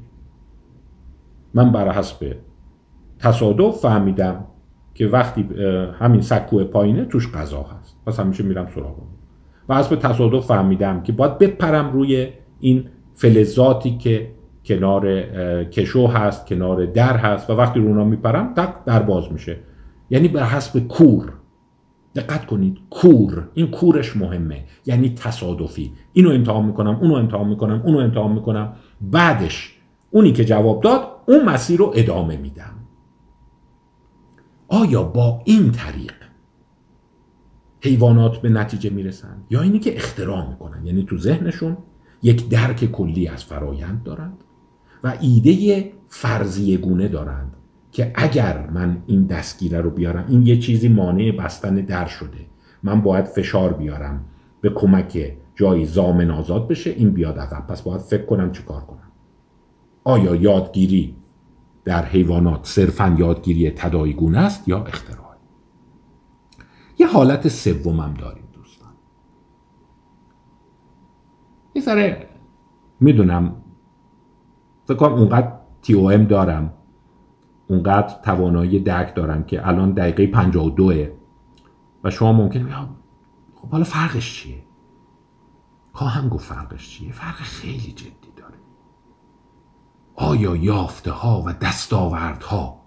[1.53, 2.35] من بر حسب
[3.19, 4.45] تصادف فهمیدم
[4.95, 5.49] که وقتی
[5.99, 7.97] همین سکو پایینه توش غذا هست.
[8.05, 8.95] پس همیشه میرم سراغ
[9.69, 12.27] و حسب تصادف فهمیدم که باید بپرم روی
[12.59, 14.31] این فلزاتی که
[14.65, 15.23] کنار
[15.63, 17.49] کشو هست کنار در هست.
[17.49, 19.57] و وقتی رو اونا میپرم تک در باز میشه.
[20.09, 21.33] یعنی بر حسب کور.
[22.15, 23.47] دقت کنید کور.
[23.53, 24.63] این کورش مهمه.
[24.85, 25.91] یعنی تصادفی.
[26.13, 28.73] اینو امتحان می‌کنم اونو امتحان می‌کنم اونو امتحان می‌کنم.
[29.01, 29.75] بعدش
[30.11, 32.71] اونی که جواب داد اون مسیر رو ادامه میدم.
[34.67, 36.13] آیا با این طریق
[37.81, 41.77] حیوانات به نتیجه می‌رسن یا اینی که اختراع می‌کنن یعنی تو ذهنشون
[42.23, 44.37] یک درک کلی از فرایند دارند
[45.03, 47.55] و ایده فرضیه گونه دارند
[47.91, 52.45] که اگر من این دستگیره رو بیارم این یه چیزی مانع بستن در شده.
[52.83, 54.25] من باید فشار بیارم
[54.61, 57.67] به کمک جایی زامن آزاد بشه این بیاد عقب.
[57.67, 59.11] پس باید فکر کنم چیکار کنم.
[60.03, 61.15] آیا یادگیری
[61.85, 65.35] در حیوانات صرفا یادگیری تدایی گونه است یا اختراع؟
[66.99, 68.93] یه حالت سومم داریم دوستان.
[71.75, 72.29] یه ذره
[72.99, 73.55] می‌دونم
[74.87, 76.73] فکر اونقدر تی او ام دارم
[77.67, 81.07] اونقدر توانایی درک دارم که الان دقیقه 52
[82.03, 82.75] و شما ممکنه
[83.55, 84.63] خب حالا فرقش چیه؟
[85.93, 88.24] خواهم گفت فرقش چیه؟ فرق خیلی جدی.
[90.15, 92.85] آیا یافته ها و دستاوردها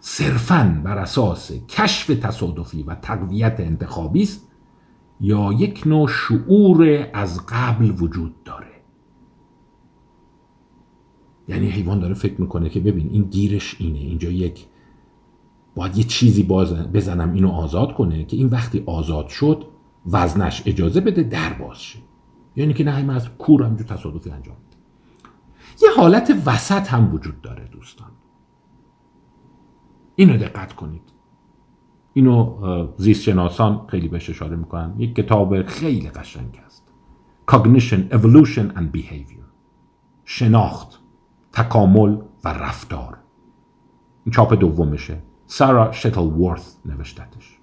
[0.00, 4.48] صرفا بر اساس کشف تصادفی و تقویت انتخابی است
[5.20, 8.66] یا یک نوع شعور از قبل وجود داره؟
[11.48, 13.98] یعنی حیوان داره فکر می‌کنه که ببین این گیرش اینه.
[13.98, 14.66] اینجا یک
[15.74, 16.42] باید یه چیزی
[16.94, 19.66] بزنم اینو آزاد کنه که این وقتی آزاد شد
[20.06, 21.98] وزنش اجازه بده در باز شه.
[22.56, 24.56] یعنی که نه از کور همجور تصادفی انجام
[25.82, 28.10] یه حالت وسط هم وجود داره دوستان.
[30.14, 31.02] اینو دقت کنید.
[32.12, 34.94] اینو زیست شناسان خیلی بهش اشاره می‌کنن.
[34.98, 36.82] یک کتاب خیلی قشنگ است.
[37.50, 39.46] Cognition, Evolution and Behavior.
[40.24, 41.00] شناخت
[41.52, 43.18] تکامل و رفتار.
[44.24, 45.22] این چاپ دومشه.
[45.46, 47.58] سارا شتلورث نوشتتش.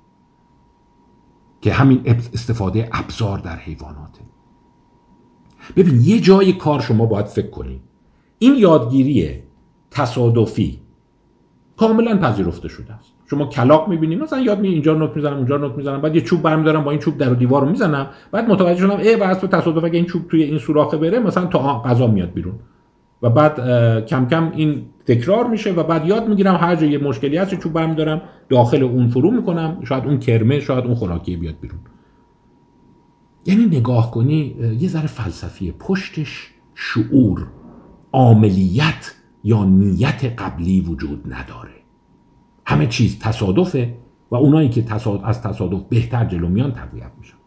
[1.61, 4.21] که همین استفاده ابزار در حیواناته.
[5.75, 7.81] ببین یه جای کار شما باید فکر کنید
[8.43, 9.29] این یادگیری
[9.91, 10.79] تصادفی.
[11.77, 13.13] کاملا پذیرفته شده است.
[13.25, 16.41] شما کلاق می‌بینید مثلا یاد می اینجا نوک می‌زنم اونجا نوک می‌زنم بعد یه چوب
[16.41, 19.83] برمیدارم با این چوب در و دیوار رو می‌زنم بعد متوجه شدم ای بس تصادف
[19.83, 22.53] اگه این چوب توی این سوراخ بره مثلا تا غذا میاد بیرون.
[23.21, 23.55] و بعد
[24.05, 27.73] کم کم این تکرار میشه و بعد یاد می‌گیرم هر جا یه مشکلی هست چوب
[27.73, 31.79] برمیدارم داخل اون فرو می‌کنم شاید اون کرمه شاید اون خوراکی بیاد بیرون.
[33.45, 37.47] یعنی نگاه کنی یه ذره فلسفیه پشتش شعور.
[38.13, 39.11] عاملیت
[39.43, 41.73] یا نیت قبلی وجود نداره.
[42.65, 43.97] همه چیز تصادفه
[44.31, 47.37] و اونایی که تصادف از تصادف بهتر جلو میان تقویت میشن.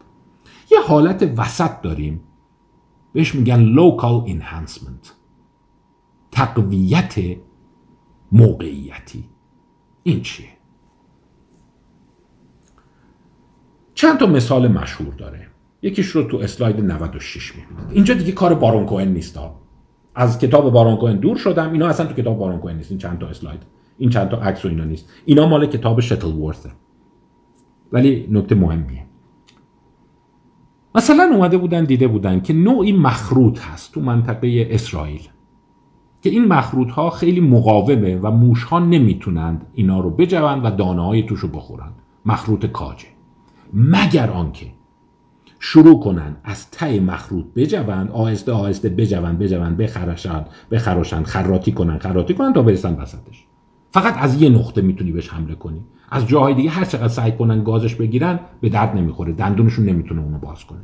[0.71, 2.21] یه حالت وسط داریم.
[3.13, 5.09] بهش میگن local enhancement.
[6.31, 7.15] تقویت
[8.31, 9.25] موقعیتی.
[10.03, 10.47] این چیه؟
[13.93, 15.47] چند تا مثال مشهور داره.
[15.81, 17.91] یکیش رو تو اسلاید 96 می‌بینید.
[17.91, 19.37] اینجا دیگه کار بارون کوهن نیست
[20.17, 21.71] از کتاب بارون کوهن دور شدم.
[21.71, 22.91] اینا اصلا تو کتاب بارون کوهن نیست.
[22.91, 23.59] این چند تا اسلاید.
[23.97, 25.09] این چند تا عکس و اینا نیست.
[25.25, 26.69] اینا مال کتاب شتل ورثه
[27.91, 29.03] ولی نکته مهمیه.
[30.95, 35.27] مثلا اومده بودن دیده بودن که نوعی مخروط هست تو منطقه اسرائیل.
[36.21, 41.05] که این مخروط ها خیلی مقاومه و موش ها نمی‌تونند اینا رو بجوند و دانه
[41.05, 41.93] های توش رو بخورند.
[42.25, 43.07] مخروط کاجه.
[43.73, 44.65] مگر آنکه
[45.59, 46.35] شروع کنن.
[46.43, 52.61] از ته مخروط بجوند آهسته آهسته بجوند بجوند بخرشن بخراشن خراتی کنن خراتی کنن تا
[52.61, 53.45] برسن وسطش.
[53.91, 55.81] فقط از یه نقطه می‌تونی بهش حمله کنی.
[56.09, 59.33] از جاهای دیگه هر چقدر سعی کنن گازش بگیرن به درد نمی‌خوره.
[59.33, 60.81] دندونشون نمی‌تونه اونو باز کنه.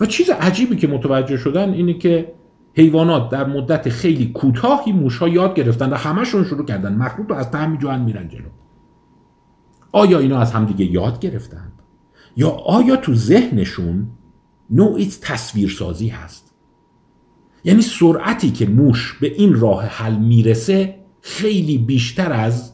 [0.00, 2.32] و چیز عجیبی که متوجه شدن اینه که
[2.74, 6.94] حیوانات در مدت خیلی کوتاهی موشها یاد گرفتن و همشون شروع کردن.
[6.94, 8.48] مخلوط رو از ته میجوان میرن جلو.
[9.92, 11.72] آیا اینا از همدیگه یاد گرفتن
[12.38, 14.08] یا آیا تو ذهنشون
[14.70, 16.54] نوعی تصویرسازی هست؟
[17.64, 22.72] یعنی سرعتی که موش به این راه حل می‌رسه خیلی بیشتر از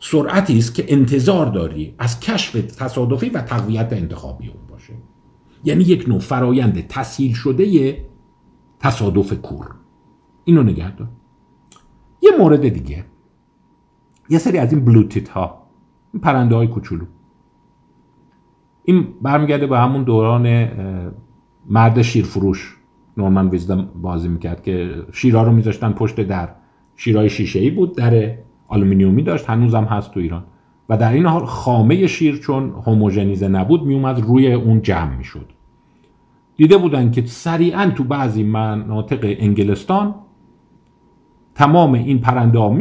[0.00, 4.92] سرعتی است که انتظار داری از کشف تصادفی و تقویت انتخابی اون باشه.
[5.64, 7.98] یعنی یک نوع فرایند تسهیل شده
[8.80, 9.74] تصادف کور.
[10.44, 11.08] اینو نگه دار.
[12.22, 13.04] یه مورد دیگه.
[14.30, 15.66] یه سری از این blue tit ها
[16.12, 17.04] این پرنده های کوچولو.
[18.88, 20.68] این برمیگرده به همون دوران
[21.70, 22.76] مرد شیرفروش.
[23.16, 26.48] نورمن ویزدم بازی می‌کرد که شیرها رو میذاشتن پشت در.
[26.96, 28.34] شیرهای شیشه ای بود در
[28.68, 30.44] آلومینیومی داشت هنوزم هست تو ایران.
[30.88, 35.46] و در این حال خامه شیر چون هوموژنیزه نبود میومد روی اون جمع می‌شد.
[36.56, 40.14] دیده بودن که سریعا تو بعضی مناطق انگلستان
[41.54, 42.76] تمام این پرنده ها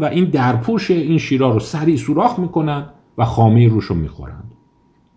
[0.00, 2.86] و این درپوش این شیرها رو سریع سوراخ می‌کنن
[3.18, 4.54] و خامه روش رو می‌خورند.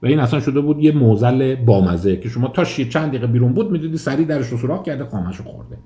[0.02, 3.54] و این اصلا شده بود یه موزل بامزه که شما تا شیر چند دقیقه بیرون
[3.54, 5.78] بود می‌دیدی سریع درش رو سوراخ کرده خامش رو خورده.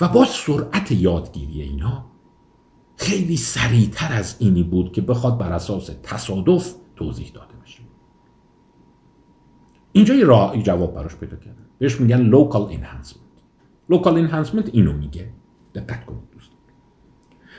[0.00, 2.04] و با سرعت یادگیری اینا
[2.96, 7.80] خیلی سریعتر از اینی بود که بخواد بر اساس تصادف توضیح داده بشه.
[9.92, 13.40] اینجا یه راه جواب براش پیدا کردن بهش میگن local enhancement.
[13.92, 15.28] local enhancement اینو میگه.
[15.74, 16.50] دقت کنید دوست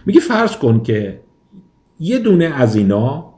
[0.06, 1.22] میگه فرض کن که
[2.00, 3.34] یه دونه از اینا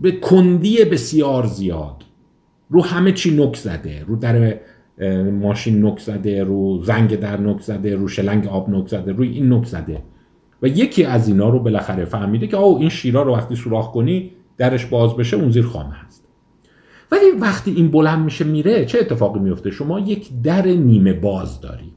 [0.00, 2.04] به کندی بسیار زیاد.
[2.70, 4.58] رو همه چی نک زده رو در
[5.30, 9.52] ماشین نک زده رو زنگ در نک زده رو شلنگ آب نک زده روی این
[9.52, 10.02] نک زده.
[10.62, 14.30] و یکی از اینا رو بالاخره فهمیده که او این شیرا رو وقتی سوراخ کنی
[14.56, 16.24] درش باز بشه اون زیر خامه هست.
[17.12, 21.92] ولی وقتی این بلند میشه میره چه اتفاقی میفته؟ شما یک در نیمه باز داری.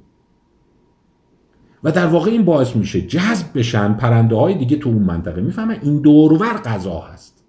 [1.83, 5.41] و در واقع این باعث میشه جذب بشن پرنده های دیگه تو اون منطقه.
[5.41, 7.40] می‌فهمن این دورور غذا هست.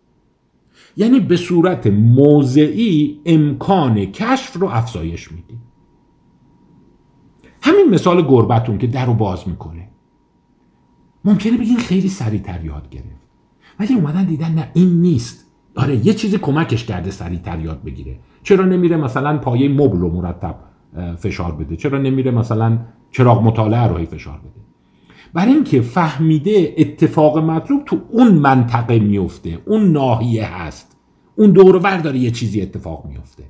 [0.97, 5.59] یعنی به صورت موضعی امکان کشف رو افزایش میدی.
[7.63, 9.89] همین مثال گربتون که در رو باز می‌کنه.
[11.25, 13.07] ممکنه بگین خیلی سریعتر یاد گرفت.
[13.81, 15.47] ولی اومدن دیدن نه این نیست.
[15.77, 18.19] آره یه چیزی کمکش کرده سریعتر یاد بگیره.
[18.43, 20.57] چرا نمیره مثلا پایه مبل رو مرتب
[21.17, 22.79] فشار بده؟ چرا نمیره مثلا
[23.11, 24.72] چراغ مطالعه رو فشار بده؟
[25.35, 30.97] برای اینکه فهمیده اتفاق مطلوب تو اون منطقه میفته اون ناحیه هست.
[31.37, 33.45] اون دور داره یه چیزی اتفاق میفته.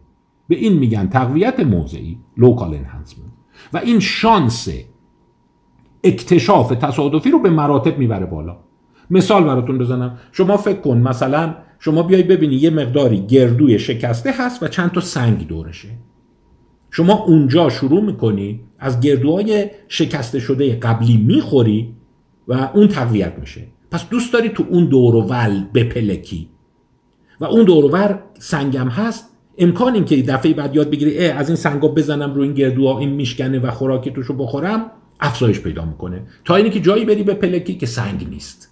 [0.48, 3.32] به این میگن تقویت موضعی لوکال انهانسمنت
[3.72, 4.68] و این شانس
[6.04, 8.56] اکتشاف تصادفی رو به مراتب می‌بره بالا.
[9.10, 10.18] مثال براتون بزنم.
[10.32, 15.00] شما فکر کن مثلا شما بیای ببینی یه مقداری گردوی شکسته هست و چند تا
[15.00, 15.88] سنگ دورشه.
[16.90, 21.94] شما اونجا شروع می‌کنی از گردوهای شکسته شده قبلی می‌خوری
[22.48, 23.60] و اون تقویت میشه.
[23.90, 26.48] پس دوست داری تو اون دورول بپلکی.
[27.40, 29.28] و اون دورور سنگم هست.
[29.58, 32.98] امکان این که دفعه بعد یاد بگیری اه از این سنگا بزنم رو این گردوها
[32.98, 36.22] این میشکنه و خوراکی توشو بخورم افزایش پیدا می‌کنه.
[36.44, 38.70] تا اینی که جایی بری به پلکی که سنگ نیست.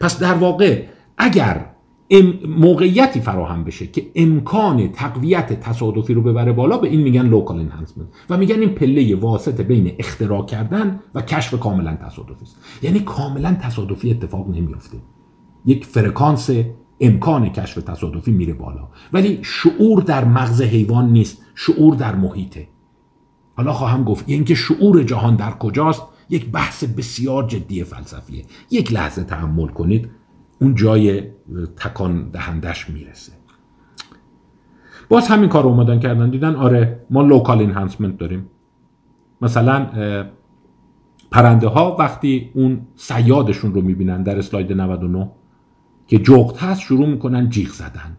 [0.00, 0.82] پس در واقع
[1.18, 1.66] اگر
[2.48, 8.08] موقعیتی فراهم بشه که امکان تقویت تصادفی رو ببره بالا به این میگن local enhancement
[8.30, 12.56] و میگن این پله واسطه بین اختراع کردن و کشف کاملا تصادفی است.
[12.82, 14.98] یعنی کاملا تصادفی اتفاق نمیفته
[15.66, 16.50] یک فرکانس
[17.00, 18.88] امکان کشف تصادفی میره بالا.
[19.12, 22.68] ولی شعور در مغز حیوان نیست شعور در محیطه.
[23.56, 28.44] حالا خواهم گفت اینکه شعور جهان در کجاست؟ یک بحث بسیار جدی فلسفیه.
[28.70, 30.10] یک لحظه تحمل کنید.
[30.58, 31.22] اون جای
[31.76, 33.32] تکان دهندش می‌رسه.
[35.08, 36.30] باز همین کار اومدن کردن.
[36.30, 38.50] دیدن آره ما لوکال انهانسمنت داریم.
[39.40, 39.86] مثلا
[41.30, 45.30] پرنده ها وقتی اون سیادشون رو می‌بینن در اسلاید 99
[46.06, 48.16] که جغت هست شروع می‌کنن جیغ زدن.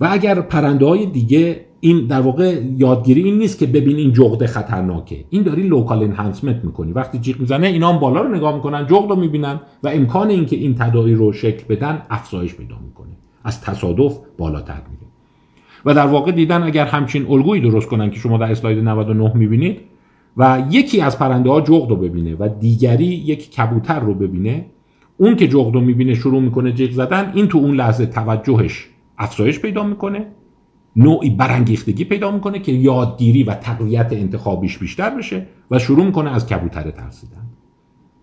[0.00, 4.46] و اگر پرنده های دیگه این در واقع یادگیری این نیست که ببین این جغد
[4.46, 5.24] خطرناکه.
[5.30, 6.92] این داری لوکال انهانسمنت می‌کنی.
[6.92, 10.56] وقتی جیغ می‌زنه اینا هم بالا رو نگاه می‌کنن جغد رو می‌بینن و امکان اینکه
[10.56, 13.08] این تداعی رو شکل بدن افزایش پیدا می‌کنه.
[13.44, 15.08] از تصادف بالاتر میره.
[15.84, 19.80] و در واقع دیدن اگر همچین الگویی درست کنن که شما در اسلاید 99 می‌بینید
[20.36, 24.66] و یکی از پرنده ها جغد رو ببینه و دیگری یک کبوتر رو ببینه
[25.16, 28.88] اون که جغد رو می‌بینه شروع می‌کنه جیغ زدن این تو اون لحظه توجهش
[29.18, 30.26] افزایش پیدا می‌کنه
[30.96, 36.46] نوعی برانگیختگی پیدا می‌کنه که یادگیری و تقویت انتخابیش بیشتر بشه و شروع می‌کنه از
[36.46, 37.46] کبوتر ترسیدن.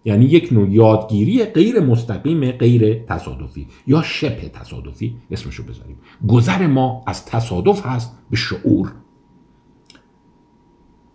[0.06, 5.18] یعنی یک نوع یادگیری غیر مستقیم غیر تصادفی یا شبه تصادفی.
[5.32, 5.98] اسمشو بذاریم.
[6.28, 8.93] گذر ما از تصادف هست به شعور.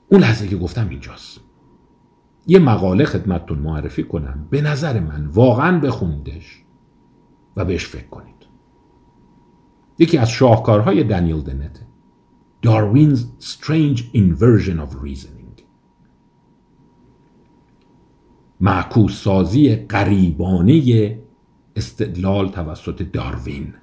[0.08, 1.40] اون لحظه که گفتم اینجاست.
[2.46, 4.46] یه مقاله خدمتتون معرفی کنم.
[4.50, 6.62] به نظر من واقعا بخوندش
[7.56, 8.39] و بهش فکر کنید.
[10.00, 11.80] یکی از شاهکارهای دنیل دنت.
[12.62, 15.62] داروینز Strange Inversion of Reasoning.
[18.60, 21.18] معکوس سازی قریبانه
[21.76, 23.74] استدلال توسط داروین.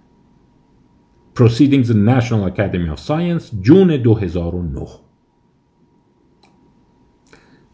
[1.39, 4.87] Proceedings in National Academy of Science جون 2009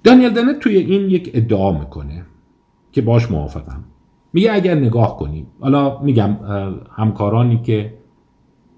[0.04, 2.26] دانیل دنت توی این یک ادعا می‌کنه
[2.92, 3.84] که باش موافقم.
[4.34, 6.38] میگه اگر نگاه کنیم حالا میگم
[6.92, 8.03] همکارانی که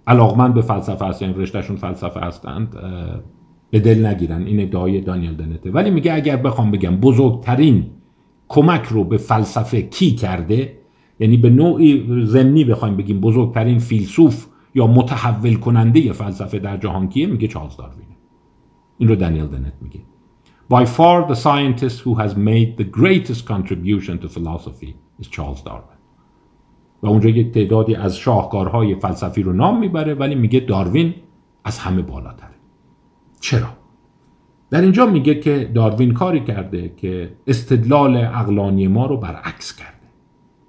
[0.08, 2.76] علاقمند به فلسفه هستن رشتهشون فلسفه هستند
[3.72, 4.44] به دل نگیرن.
[4.44, 5.72] این ادعای دانیل دنته.
[5.72, 7.86] ولی میگه اگر بخوام بگم بزرگترین
[8.48, 10.78] کمک رو به فلسفه کی کرده
[11.20, 14.46] یعنی به نوعی زمینی بخوایم بگیم بزرگترین فیلسوف
[14.76, 18.16] یا متحول کننده فلسفه در جهان کیه؟ میگه چارلز داروینه
[18.98, 20.00] این رو دانیل دنت میگه.
[20.70, 25.95] By far the scientist who has made the greatest contribution to philosophy is Charles Darwin
[27.06, 31.14] و اونجا یک تعدادی از شاهکارهای فلسفی رو نام می‌بره ولی میگه داروین
[31.64, 32.50] از همه بالاتره.
[33.40, 33.68] چرا؟
[34.70, 39.96] در اینجا میگه که داروین کاری کرده که استدلال اقلانی ما رو برعکس کرده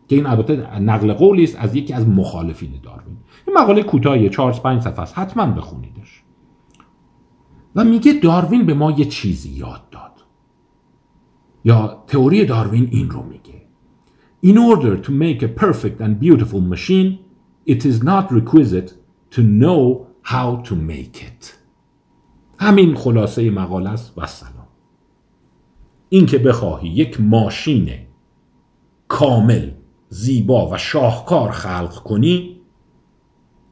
[0.09, 3.16] که این البته نقل قولی است از یکی از مخالفین داروین.
[3.47, 5.18] این مقاله کوتاهی 4 5 صفحه است.
[5.18, 6.22] حتما بخونیدش.
[7.76, 10.12] و میگه داروین به ما یه چیزی یاد داد.
[11.64, 13.56] یا تئوری داروین این رو میگه.
[14.51, 17.11] In order to make a perfect and beautiful machine,
[17.74, 18.90] it is not requisite
[19.34, 21.59] to know how to make it.
[22.59, 24.66] همین خلاصه مقاله است و سلام.
[26.09, 27.90] این که بخواهی یک ماشین
[29.09, 29.70] کامل
[30.09, 32.61] زیبا و شاهکار خلق کنی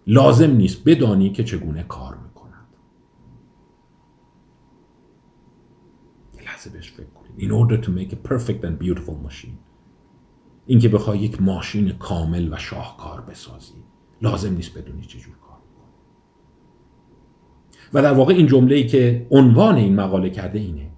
[0.07, 2.67] لازم نیست بدانی که چگونه کار می‌کند
[6.35, 9.64] یه لحظه بهش فکر کنید in order to make a perfect and beautiful machine
[10.67, 13.75] اینکه بخوای یک ماشین کامل و شاهکار بسازی.
[14.23, 15.59] لازم نیست بدونی چجور کار
[17.95, 20.91] و در واقع این جمله ای که عنوان این مقاله کرده اینه.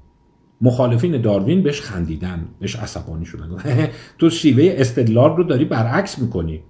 [0.60, 3.56] مخالفین داروین بهش خندیدن بهش عصبانی شدن.
[4.18, 6.62] تو شیوه استدلال رو داری برعکس می‌کنی.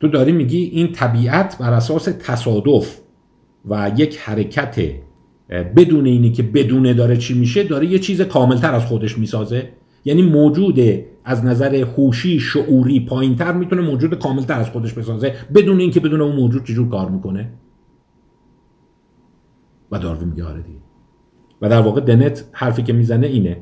[0.00, 3.00] تو داری میگی این طبیعت بر اساس تصادف
[3.64, 4.80] و یک حرکت
[5.48, 9.68] بدون اینی که بدونه داره چی میشه داره یه چیز کاملتر از خودش می‌سازه.
[10.04, 10.78] یعنی موجود
[11.28, 16.36] از نظر هوشی شعوری پایینتر می‌تونه موجود کاملتر از خودش بسازه بدون اینکه بدون اون
[16.36, 17.52] موجود چجور کار می‌کنه.
[19.90, 20.78] و داروین میگه آره دیگه.
[21.62, 23.56] و در واقع دنت حرفی که می‌زنه اینه.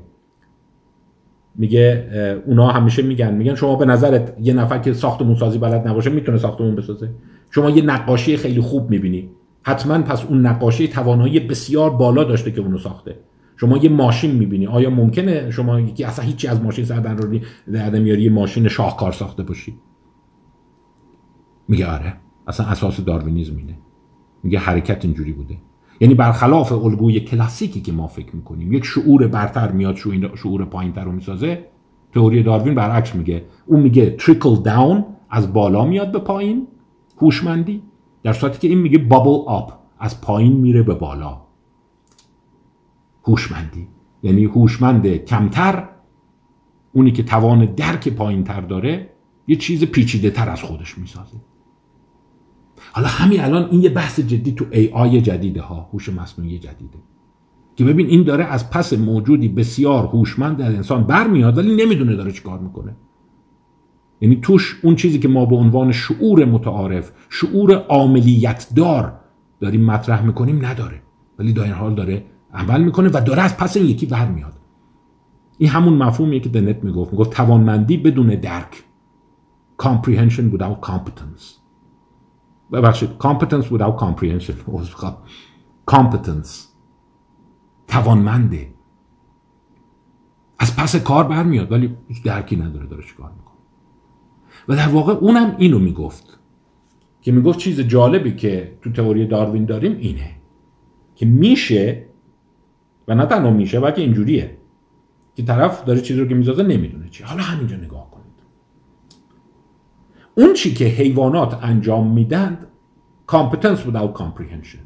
[1.54, 2.08] میگه
[2.46, 6.38] اونا همیشه میگن میگن شما به نظرت یه نفر که ساختمون سازی بلد نباشه می‌تونه
[6.38, 7.10] ساختمون بسازه؟
[7.50, 9.30] شما یه نقاشی خیلی خوب می‌بینی.
[9.62, 13.16] حتما پس اون نقاشی توانایی بسیار بالا داشته که اونو ساخته.
[13.56, 14.66] شما یه ماشین می‌بینی.
[14.66, 17.38] آیا ممکنه شما یکی اصلا هیچی از ماشین رو
[17.72, 19.74] در میاری یه ماشین شاهکار ساخته باشی؟
[21.68, 22.14] میگه آره.
[22.46, 23.78] اصلا اساس داروینیزم اینه.
[24.42, 25.56] میگه حرکت اینجوری بوده.
[26.00, 29.96] یعنی برخلاف الگوی کلاسیکی که ما فکر می‌کنیم یک شعور برتر میاد
[30.34, 31.64] شعور پایینتر رو می‌سازه.
[32.14, 33.44] تئوری داروین برعکس میگه.
[33.66, 36.66] اون میگه تریکل داون از بالا میاد به پایین
[37.18, 37.82] هوشمندی.
[38.22, 41.43] در صورتی که این میگه بابل آپ از پایین میره به بالا.
[43.24, 43.88] هوشمندی.
[44.22, 45.88] یعنی هوشمند کمتر
[46.92, 49.10] اونی که توان درک پایین تر داره
[49.46, 51.36] یه چیز پیچیده تر از خودش می‌سازه.
[52.92, 56.98] حالا همین الان این یه بحث جدی تو ای آی جدیده ها هوش مصنوعی جدیده.
[57.76, 62.32] که ببین این داره از پس موجودی بسیار هوشمند در انسان برمیاد ولی نمی‌دونه داره
[62.32, 62.96] چیکار می‌کنه.
[64.20, 69.20] یعنی توش اون چیزی که ما به عنوان شعور متعارف شعور عاملیت دار
[69.60, 71.02] داریم مطرح می‌کنیم نداره.
[71.38, 74.52] ولی در این حال داره عمل می‌کنه و داره از پس این یکی ور میاد
[75.58, 77.12] این همون مفهومیه که دنت می‌گفت.
[77.12, 78.84] می‌گفت توانمندی بدون درک.
[79.82, 81.44] Comprehension without competence.
[82.72, 83.10] ببخشید.
[83.18, 84.54] Competence without comprehension.
[85.94, 86.50] competence.
[87.88, 88.74] توانمنده.
[90.58, 91.72] از پس کار برمیاد.
[91.72, 92.86] ولی هیچ درکی نداره.
[92.86, 93.54] داره چیکار می‌کنه.
[94.68, 96.38] و در واقع اونم اینو می‌گفت.
[97.20, 100.30] که می‌گفت چیز جالبی که تو تئوری داروین داریم اینه.
[101.14, 102.06] که میشه
[103.08, 104.56] و نه تنها میشه بلکه اینجوریه
[105.36, 107.22] که طرف داره چیزی رو که می‌سازه نمی‌دونه چی.
[107.22, 108.24] حالا همینجا نگاه کنید.
[110.34, 112.66] اون چی که حیوانات انجام میدند
[113.32, 114.84] competence without comprehension.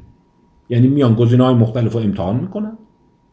[0.69, 2.77] یعنی میان گزینه های مختلف رو امتحان می‌کنن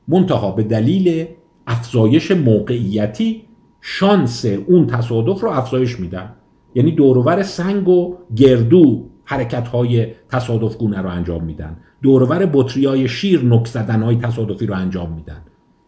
[0.08, 1.26] منتها به دلیل
[1.66, 3.42] افزایش موقعیتی
[3.80, 6.32] شانس اون تصادف رو افزایش میدن.
[6.74, 11.76] یعنی دورور سنگ و گردو حرکت های تصادف گونه رو انجام میدن.
[12.02, 15.42] دورور بطری های شیر نک زدن های تصادفی رو انجام میدن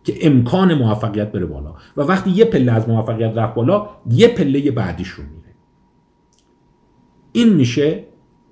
[0.04, 1.74] که امکان موفقیت بره بالا.
[1.96, 5.54] و وقتی یه پله از موفقیت رفت بالا یه پله بعدیش رو میره.
[7.32, 8.04] این میشه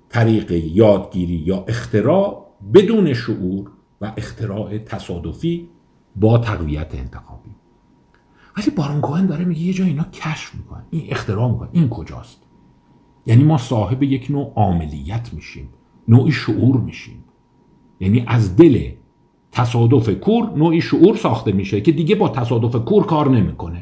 [0.09, 3.71] طریق یادگیری یا اختراع بدون شعور
[4.01, 5.69] و اختراع تصادفی
[6.15, 7.49] با تقویت انتخابی.
[8.57, 11.69] ولی بارون داره میگه یه جا اینا کشف می‌کنن این اختراع می‌کنن.
[11.71, 12.46] این کجاست؟
[13.27, 15.69] یعنی ما صاحب یک نوع عاملیت میشیم
[16.07, 17.23] نوعی شعور میشیم.
[17.99, 18.89] یعنی از دل
[19.51, 23.81] تصادف کور نوعی شعور ساخته میشه که دیگه با تصادف کور کار نمی‌کنه.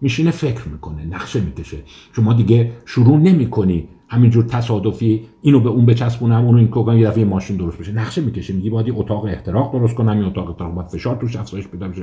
[0.00, 1.76] میشینه فکر می‌کنه نقشه می‌کشه.
[2.12, 7.24] شما دیگه شروع نمی‌کنی همینجور تصادفی اینو به اون بچسبونم اونو این کوگان یه دفعه
[7.24, 7.92] ماشین درست بشه.
[7.92, 11.66] نقشه می‌کشه میگی باید اتاق احتراق درست کنم این اتاق احتراق باید فشار توش افزایش
[11.66, 12.02] بدم بشه.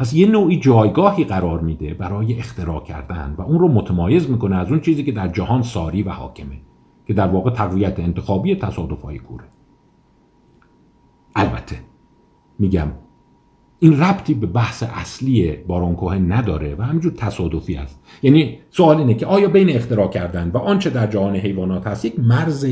[0.00, 4.68] پس یه نوعی جایگاهی قرار میده برای اختراع کردن و اون رو متمایز می‌کنه از
[4.68, 6.60] اون چیزی که در جهان ساری و حاکمه
[7.06, 9.44] که در واقع تقویت انتخابی تصادف های کوره.
[11.36, 11.76] البته
[12.58, 12.88] میگم
[13.78, 18.00] این ربطی به بحث اصلی بارون نداره و همینجور تصادفی است.
[18.22, 22.18] یعنی سوال اینه که آیا بین اختراع کردن و آنچه در جهان حیوانات هست یک
[22.18, 22.66] مرز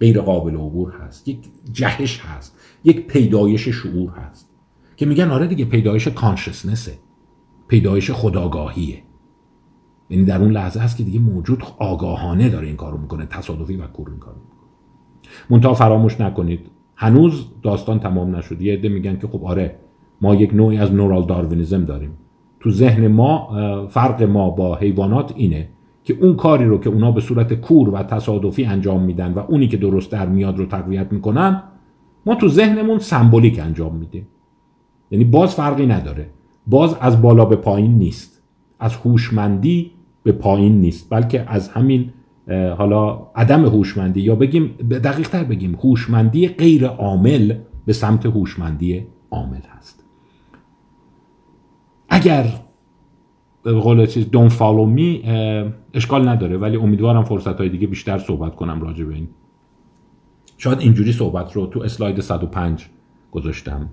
[0.00, 1.38] غیر قابل عبور هست یک
[1.72, 4.53] جهش هست یک پیدایش شعور هست.
[4.96, 6.92] که میگن آره دیگه پیدایش کانشسنسه
[7.68, 9.02] پیدایش خداگاهیه.
[10.10, 13.86] یعنی در اون لحظه هست که دیگه موجود آگاهانه داره این کارو می‌کنه تصادفی و
[13.86, 14.36] کور این کارو
[15.50, 15.74] می‌کنه.
[15.74, 16.60] فراموش نکنید.
[16.96, 18.62] هنوز داستان تمام نشد.
[18.62, 19.78] یه عده میگن که خب آره
[20.20, 22.10] ما یک نوعی از نورال داروینیزم داریم.
[22.60, 23.48] تو ذهن ما
[23.90, 25.68] فرق ما با حیوانات اینه
[26.04, 29.68] که اون کاری رو که اونا به صورت کور و تصادفی انجام میدن و اونی
[29.68, 31.62] که درست در میاد رو تقویت می‌کنن
[32.26, 34.26] ما تو ذهنمون سمبولیک انجام میدیم.
[35.14, 36.30] یعنی باز فرقی نداره.
[36.66, 38.42] باز از بالا به پایین نیست.
[38.80, 39.90] از هوشمندی
[40.22, 42.12] به پایین نیست بلکه از همین
[42.78, 47.54] حالا عدم هوشمندی یا بگیم دقیق تر بگیم هوشمندی غیر عامل
[47.86, 50.04] به سمت هوشمندی عامل هست.
[52.08, 52.46] اگر
[53.62, 55.28] به قول چیز don't follow me
[55.94, 59.28] اشکال نداره ولی امیدوارم فرصت های دیگه بیشتر صحبت کنم راجع به این.
[60.58, 62.86] شاید اینجوری صحبت رو تو اسلاید 105
[63.32, 63.88] گذاشتم.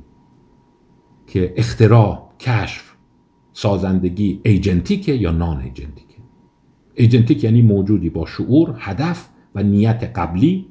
[1.27, 2.91] که اختراع کشف
[3.53, 6.15] سازندگی ایجنتیکه یا نان ایجنتیکه؟
[6.95, 10.65] ایجنتیک یعنی موجودی با شعور هدف و نیت قبلی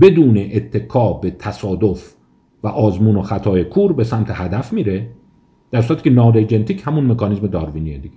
[0.00, 2.14] بدون اتکا به تصادف
[2.62, 5.10] و آزمون و خطای کور به سمت هدف میره
[5.70, 8.14] در صورتی که نان ایجنتیک همون مکانیزم داروینیه دیگه.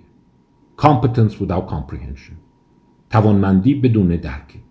[0.80, 2.34] Competence without comprehension.
[3.10, 4.65] توانمندی بدون درک.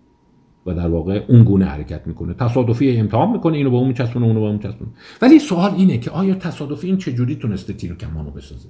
[0.66, 2.34] و در واقع اون گونه حرکت می‌کنه.
[2.34, 4.90] تصادفی امتحان می‌کنه اینو به اون میچسبونه اونو به اون میچسبونه.
[5.22, 8.68] ولی سوال اینه که آیا تصادفی این چجوری تونسته تیر کمانو بسازه؟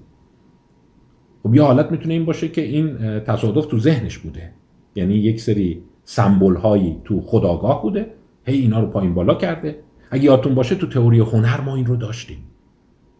[1.42, 4.52] خب یه حالت می‌تونه این باشه که این تصادف تو ذهنش بوده.
[4.94, 8.06] یعنی یک سری سمبل هایی تو خداگاه بوده.
[8.44, 9.78] هی اینا رو پایین بالا کرده.
[10.10, 12.38] اگه یادتون باشه تو تئوری هنر ما این رو داشتیم.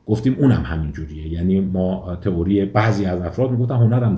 [0.06, 4.16] گفتیم اونم همین جوریه یعنی ما تئوری بعضی از افراد می‌گفتن هنرم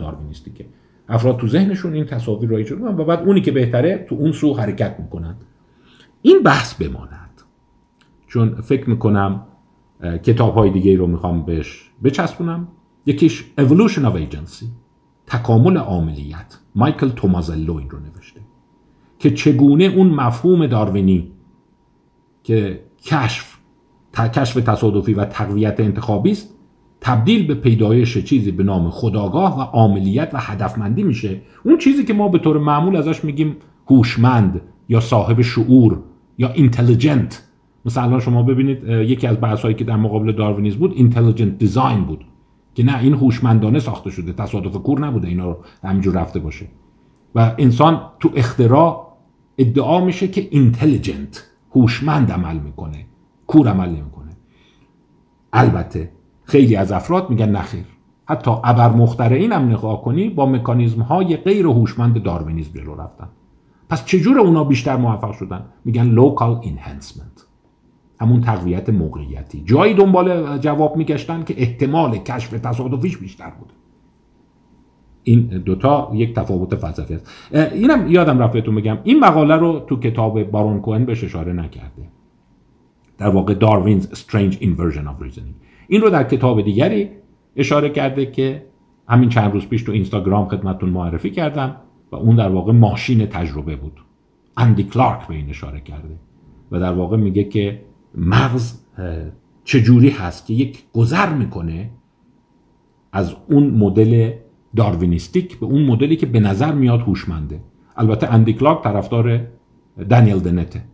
[0.54, 0.66] که
[1.08, 4.54] افراد تو ذهنشون این تصاویر رو ایجاد و بعد اونی که بهتره تو اون سو
[4.54, 5.36] حرکت می‌کنند
[6.22, 7.42] این بحث بماند.
[8.26, 9.46] چون فکر می‌کنم
[10.22, 12.68] کتاب های دیگه رو می‌خوام بهش بچسبونم.
[13.06, 14.64] یکیش Evolution of Agency
[15.26, 18.40] تکامل عاملیت مایکل تومازلو این رو نوشته.
[19.18, 21.32] که چگونه اون مفهوم داروینی
[22.42, 23.58] که کشف
[24.14, 26.57] کشف تصادفی و تقویت انتخابی است
[27.08, 31.40] تبدیل به پیدایش چیزی به نام خودآگاه و عاملیت و هدفمندی میشه.
[31.64, 33.56] اون چیزی که ما به طور معمول ازش میگیم
[33.90, 35.98] هوشمند یا صاحب شعور
[36.38, 37.42] یا intelligent
[37.84, 42.24] مثلا شما ببینید یکی از بحث هایی که در مقابل داروینیزم بود intelligent design بود
[42.74, 46.66] که نه این هوشمندانه ساخته شده تصادف کور نبوده اینا رو همینجور رفته باشه.
[47.34, 49.16] و انسان تو اختراع
[49.58, 51.44] ادعا میشه که intelligent
[51.74, 53.06] هوشمند عمل می‌کنه
[53.46, 54.36] کور عمل نمی‌کنه.
[55.52, 56.17] البته
[56.48, 57.84] خیلی از افراد میگن نخیر
[58.26, 63.28] حتی ابر مخترعین هم نگاه کنی با مکانیزم های غیر هوشمند داروینیزم جلو رفتن.
[63.88, 67.46] پس چجور اونا بیشتر موفق شدن؟ میگن local enhancement
[68.20, 69.62] همون تقویت موقعیتی.
[69.64, 73.72] جایی دنبال جواب میگشتن که احتمال کشف تصادفیش بیشتر بوده.
[75.22, 77.30] این دوتا یک تفاوت فلسفی است.
[77.72, 78.98] اینم یادم رفت بهتون بگم.
[79.04, 82.08] این مقاله رو تو کتاب بارون کوهن بهش اشاره نکرده.
[83.18, 85.67] در واقع داروینز Strange Inversion of Reasoning.
[85.88, 87.10] این رو در کتاب دیگری
[87.56, 88.66] اشاره کرده که
[89.08, 91.76] همین چند روز پیش تو اینستاگرام خدمتتون معرفی کردم
[92.12, 94.00] و اون در واقع ماشین تجربه بود.
[94.56, 96.18] اندی کلارک به این اشاره کرده
[96.70, 97.80] و در واقع میگه که
[98.14, 98.80] مغز
[99.64, 101.90] چجوری هست که یک گذر می‌کنه
[103.12, 104.32] از اون مدل
[104.76, 107.60] داروینیستیک به اون مدلی که به نظر میاد هوشمنده.
[107.96, 109.46] البته اندی کلارک طرفدار
[110.08, 110.84] دانیل دنته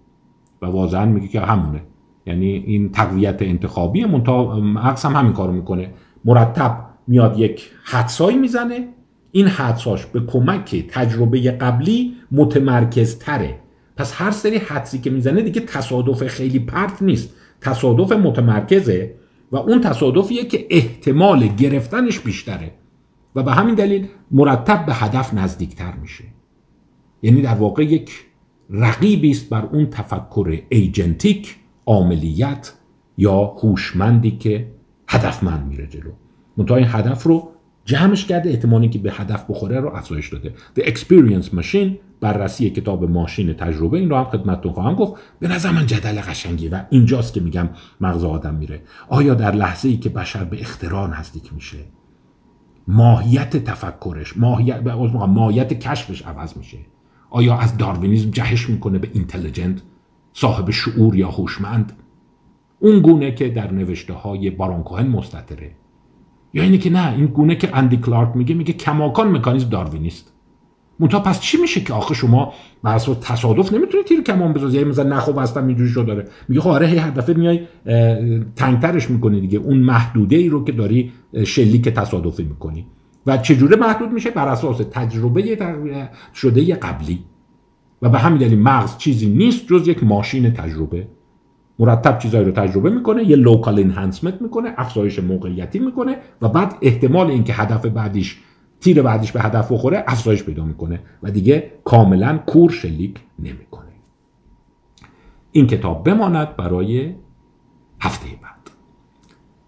[0.63, 1.83] و واضحا میگه که همونه.
[2.27, 5.91] یعنی این تقویت انتخابی مغز هم همین کارو می‌کنه.
[6.25, 8.89] مرتب میاد یک حدسایی می‌زنه.
[9.33, 13.59] این حدساش به کمک تجربه قبلی متمرکز تره
[13.97, 17.35] پس هر سری حدسی که می‌زنه دیگه تصادف خیلی پرت نیست.
[17.61, 19.15] تصادف متمرکزه
[19.53, 22.71] و اون تصادفیه که احتمال گرفتنش بیشتره.
[23.37, 26.25] و به همین دلیل مرتب به هدف نزدیکتر میشه.
[27.23, 28.11] یعنی در واقع یک
[28.71, 31.57] رقیبی است بر اون تفکر ایجنتیک
[31.87, 32.73] عاملیت
[33.19, 34.71] یا هوشمندی که
[35.09, 36.11] هدفمند میره جلو.
[36.57, 37.51] منتها این هدف رو
[37.85, 40.55] جمعش کرده احتمالی که به هدف بخوره رو افزایش داده.
[40.79, 41.91] The Experience Machine
[42.21, 45.23] بررسی کتاب ماشین تجربه این رو هم خدمتتون خواهم گفت.
[45.41, 47.69] به نظر من جدل قشنگی و اینجاست که میگم
[48.01, 48.83] مغز آدم میره.
[49.09, 51.79] آیا در لحظه ای که بشر به اختراع نزدیک میشه
[52.89, 54.87] ماهیت تفکرش ماهیت
[55.29, 56.79] ماهیت کشفش عوض میشه؟
[57.31, 59.83] آیا از داروینیزم جهش می‌کنه به اینتلیجنت
[60.37, 61.93] صاحب شعور یا هوشمند.
[62.79, 65.71] اون گونه که در نوشته های بارون کوهن مستطره.
[66.55, 70.33] یا اینه که نه این گونه که اندی کلارک میگه میگه کماکان مکانیزم داروینیست.
[71.01, 72.53] منتها پس چی میشه که آخه شما
[72.83, 76.29] بر تصادف نمی‌تونی تیر کمان بزنی یعنی مثلا نخو بستم اینجوری شو داره.
[76.49, 77.61] میگه خب آره هر دفعه میای
[78.57, 79.59] تنگترش می‌کنی دیگه.
[79.59, 81.13] اون محدوده ای رو که داری
[81.47, 82.87] شلیک تصادفی می‌کنی.
[83.27, 85.59] و چجوره محدود میشه؟ بر اساس تجربه
[86.35, 87.25] شده قبلی.
[88.03, 91.09] و به همین دلیل مغز چیزی نیست جز یک ماشین تجربه.
[91.79, 97.31] مرتب چیزایی رو تجربه می‌کنه یه local enhancement می‌کنه افزایش موقعیتی می‌کنه و بعد احتمال
[97.31, 98.39] اینکه هدف بعدیش
[98.81, 103.85] تیر بعدیش به هدف بخوره افزایش پیدا می‌کنه و دیگه کاملا کور شلیک نمی‌کنه.
[105.53, 107.15] این کتاب بماند برای
[108.01, 108.54] هفته بعد.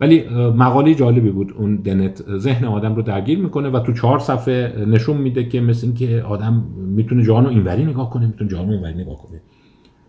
[0.00, 1.52] ولی مقاله جالبی بود.
[1.52, 5.86] اون دنت ذهن آدم رو درگیر می‌کنه و تو چهار صفحه نشون میده که مثل
[5.86, 9.40] اینکه آدم می‌تونه جهان اینوری نگاه کنه می‌تونه جهان اونوری نگاه کنه.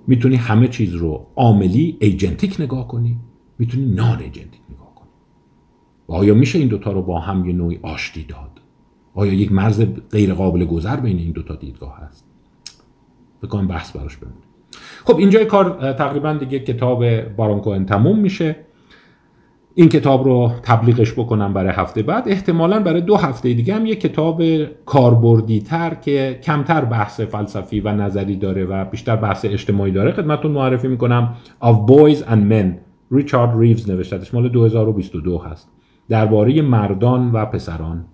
[0.07, 3.17] می‌تونی همه چیز رو عاملی ایجنتیک نگاه کنی
[3.59, 5.09] می‌تونی نان ایجنتیک نگاه کنی.
[6.09, 8.51] و آیا میشه این دوتا رو با هم یه نوعی آشتی داد؟
[9.13, 12.25] آیا یک مرز غیر قابل گذر بین این دوتا دیدگاه هست؟
[13.43, 14.37] بکنم بحث براش بمونه.
[15.05, 18.55] خب اینجای کار تقریبا دیگه کتاب بارون تموم میشه.
[19.79, 22.23] این کتاب رو تبلیغش بکنم برای هفته بعد.
[22.27, 24.43] احتمالا برای دو هفته دیگه هم یه کتاب
[24.85, 30.11] کاربردی تر که کمتر بحث فلسفی و نظری داره و بیشتر بحث اجتماعی داره.
[30.11, 31.35] خدمتتون معرفی می‌کنم.
[31.61, 32.65] Of Boys and Men.
[33.11, 35.69] ریچارد ریوز نوشتهش مال 2022 هست.
[36.09, 38.05] درباره مردان و پسران.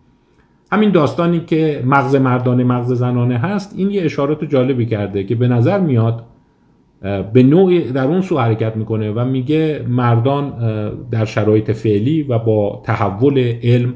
[0.72, 5.48] همین داستانی که مغز مردانه مغز زنانه هست این یه اشارات جالبی کرده که به
[5.48, 6.24] نظر میاد
[7.34, 10.54] به نوعی در اون سو حرکت می‌کنه و میگه مردان
[11.12, 13.94] در شرایط فعلی و با تحول علم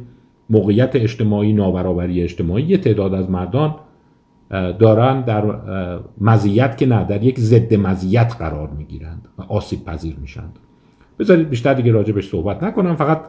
[0.50, 3.76] موقعیت اجتماعی نابرابری اجتماعی یه تعداد از مردان
[4.80, 5.44] دارن در
[6.22, 10.60] مزیت که نه در یک ضد مزیت قرار می‌گیرند و آسیب پذیر میشند
[11.20, 13.22] بذارید بیشتر دیگه راجبش صحبت نکنم فقط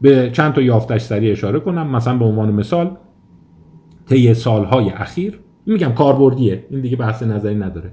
[0.00, 1.90] به چند تا یافتش سریع اشاره کنم.
[1.90, 2.96] مثلا به عنوان مثال
[4.08, 7.92] طی سالهای اخیر میگم کاربردیه این دیگه بحث نظری نداره.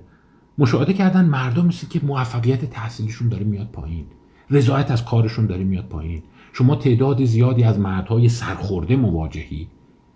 [0.57, 4.05] مشاهده کردن مردم مثل که موفقیت تحصیلیشون داره میاد پایین.
[4.49, 6.23] رضایت از کارشون داره میاد پایین.
[6.53, 9.67] شما تعداد زیادی از مردهای سرخورده مواجهی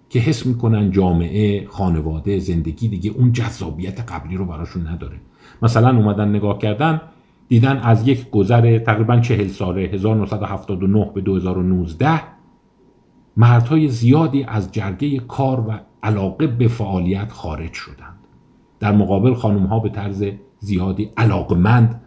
[0.09, 5.17] که حس می‌کنن جامعه خانواده زندگی دیگه اون جذابیت قبلی رو براشون نداره.
[5.61, 7.01] مثلا اومدن نگاه کردن
[7.47, 12.21] دیدن از یک گذر تقریبا چهل ساله 1979 به 2019
[13.37, 18.16] مردهای زیادی از جرگه کار و علاقه به فعالیت خارج شدند
[18.79, 20.25] در مقابل خانم ها به طرز
[20.59, 22.01] زیادی علاقمند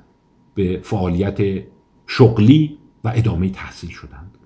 [0.55, 1.65] به فعالیت
[2.07, 4.39] شغلی و ادامه تحصیل شدند.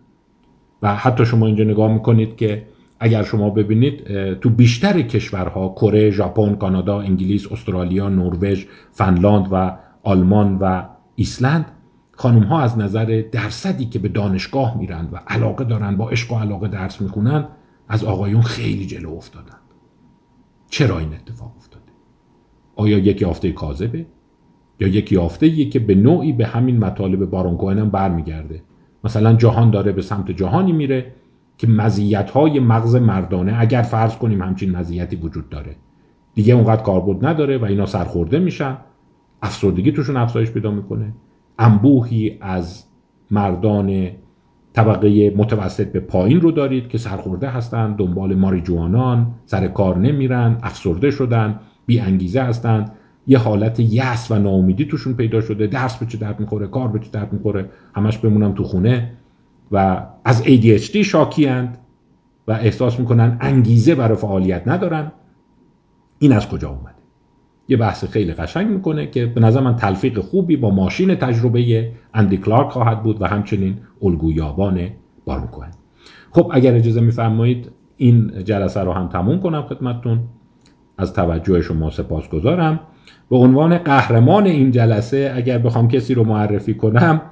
[0.83, 2.67] و حتی شما اینجا نگاه می‌کنید که
[3.01, 10.59] اگر شما ببینید تو بیشتر کشورها کره، ژاپن، کانادا، انگلیس، استرالیا، نروژ، فنلاند و آلمان
[10.59, 10.83] و
[11.15, 11.67] ایسلند
[12.13, 16.39] خانم ها از نظر درصدی که به دانشگاه میرند و علاقه دارن با عشق و
[16.39, 17.49] علاقه درس می‌خونن
[17.89, 19.57] از آقایون خیلی جلو افتادن
[20.71, 21.74] چرا این اتفاق افتاده
[22.77, 24.07] آیا یک یافته کاذبه؟
[24.81, 28.63] یا یک یافته که به نوعی به همین مطالب بارون کوهن هم برمیگرده؟
[29.05, 31.13] مثلا جهان داره به سمت جهانی میره
[31.59, 35.77] که مزیت های مغز مردانه اگر فرض کنیم همچین مزیتی وجود داره.
[36.35, 38.77] دیگه اونقدر کاربرد نداره و اینا سرخورده میشن.
[39.43, 41.13] افسردگی توشون افزایش پیدا می‌کنه.
[41.59, 42.85] انبوهی از
[43.31, 44.11] مردان
[44.73, 51.11] طبقه متوسط به پایین رو دارید که سرخورده هستند دنبال ماریجوانان سر کار نمیرن افسرده
[51.11, 51.61] شدن.
[51.87, 52.93] بی انگیزه هستند.
[53.27, 55.67] یه حالت یأس و ناامیدی توشون پیدا شده.
[55.67, 59.13] درس به چه درد می‌خوره؟ کار به چه درد می‌خوره؟ همش بمونم تو خونه.
[59.73, 61.47] و از ADHD شاکی
[62.49, 65.13] و احساس می‌کنن انگیزه برای فعالیت ندارن.
[66.19, 66.95] این از کجا اومده؟
[67.69, 72.37] یه بحث خیلی قشنگ می‌کنه که به نظر من تلفیق خوبی با ماشین تجربه اندی
[72.37, 74.89] کلارک خواهد بود و همچنین الگویابان
[75.25, 75.71] بارون کوهن.
[76.31, 80.21] خب اگر اجازه میفرمایید این جلسه رو هم تموم کنم خدمتتون.
[80.99, 82.81] از توجه شما سپاس گذارم
[83.31, 87.23] به عنوان قهرمان این جلسه اگر بخوام کسی رو معرفی کنم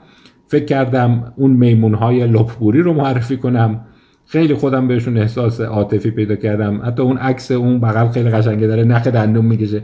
[0.47, 3.85] فکر کردم اون میمون های لپبوری رو معرفی کنم.
[4.27, 6.83] خیلی خودم بهشون احساس عاطفی پیدا کردم.
[6.85, 9.83] حتی اون عکس اون بغل خیلی قشنگه داره نخ دندون می‌کشه.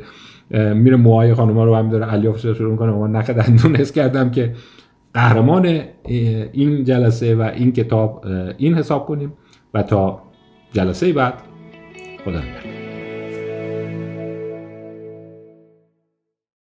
[0.74, 4.54] میره موهای خانوما رو هم داره الیاف شروع می‌کنه و نخ دندون حس کردم که
[5.14, 5.80] قهرمان
[6.52, 8.24] این جلسه و این کتاب
[8.58, 9.32] این حساب کنیم
[9.74, 10.22] و تا
[10.72, 11.34] جلسه بعد
[12.24, 12.40] خدا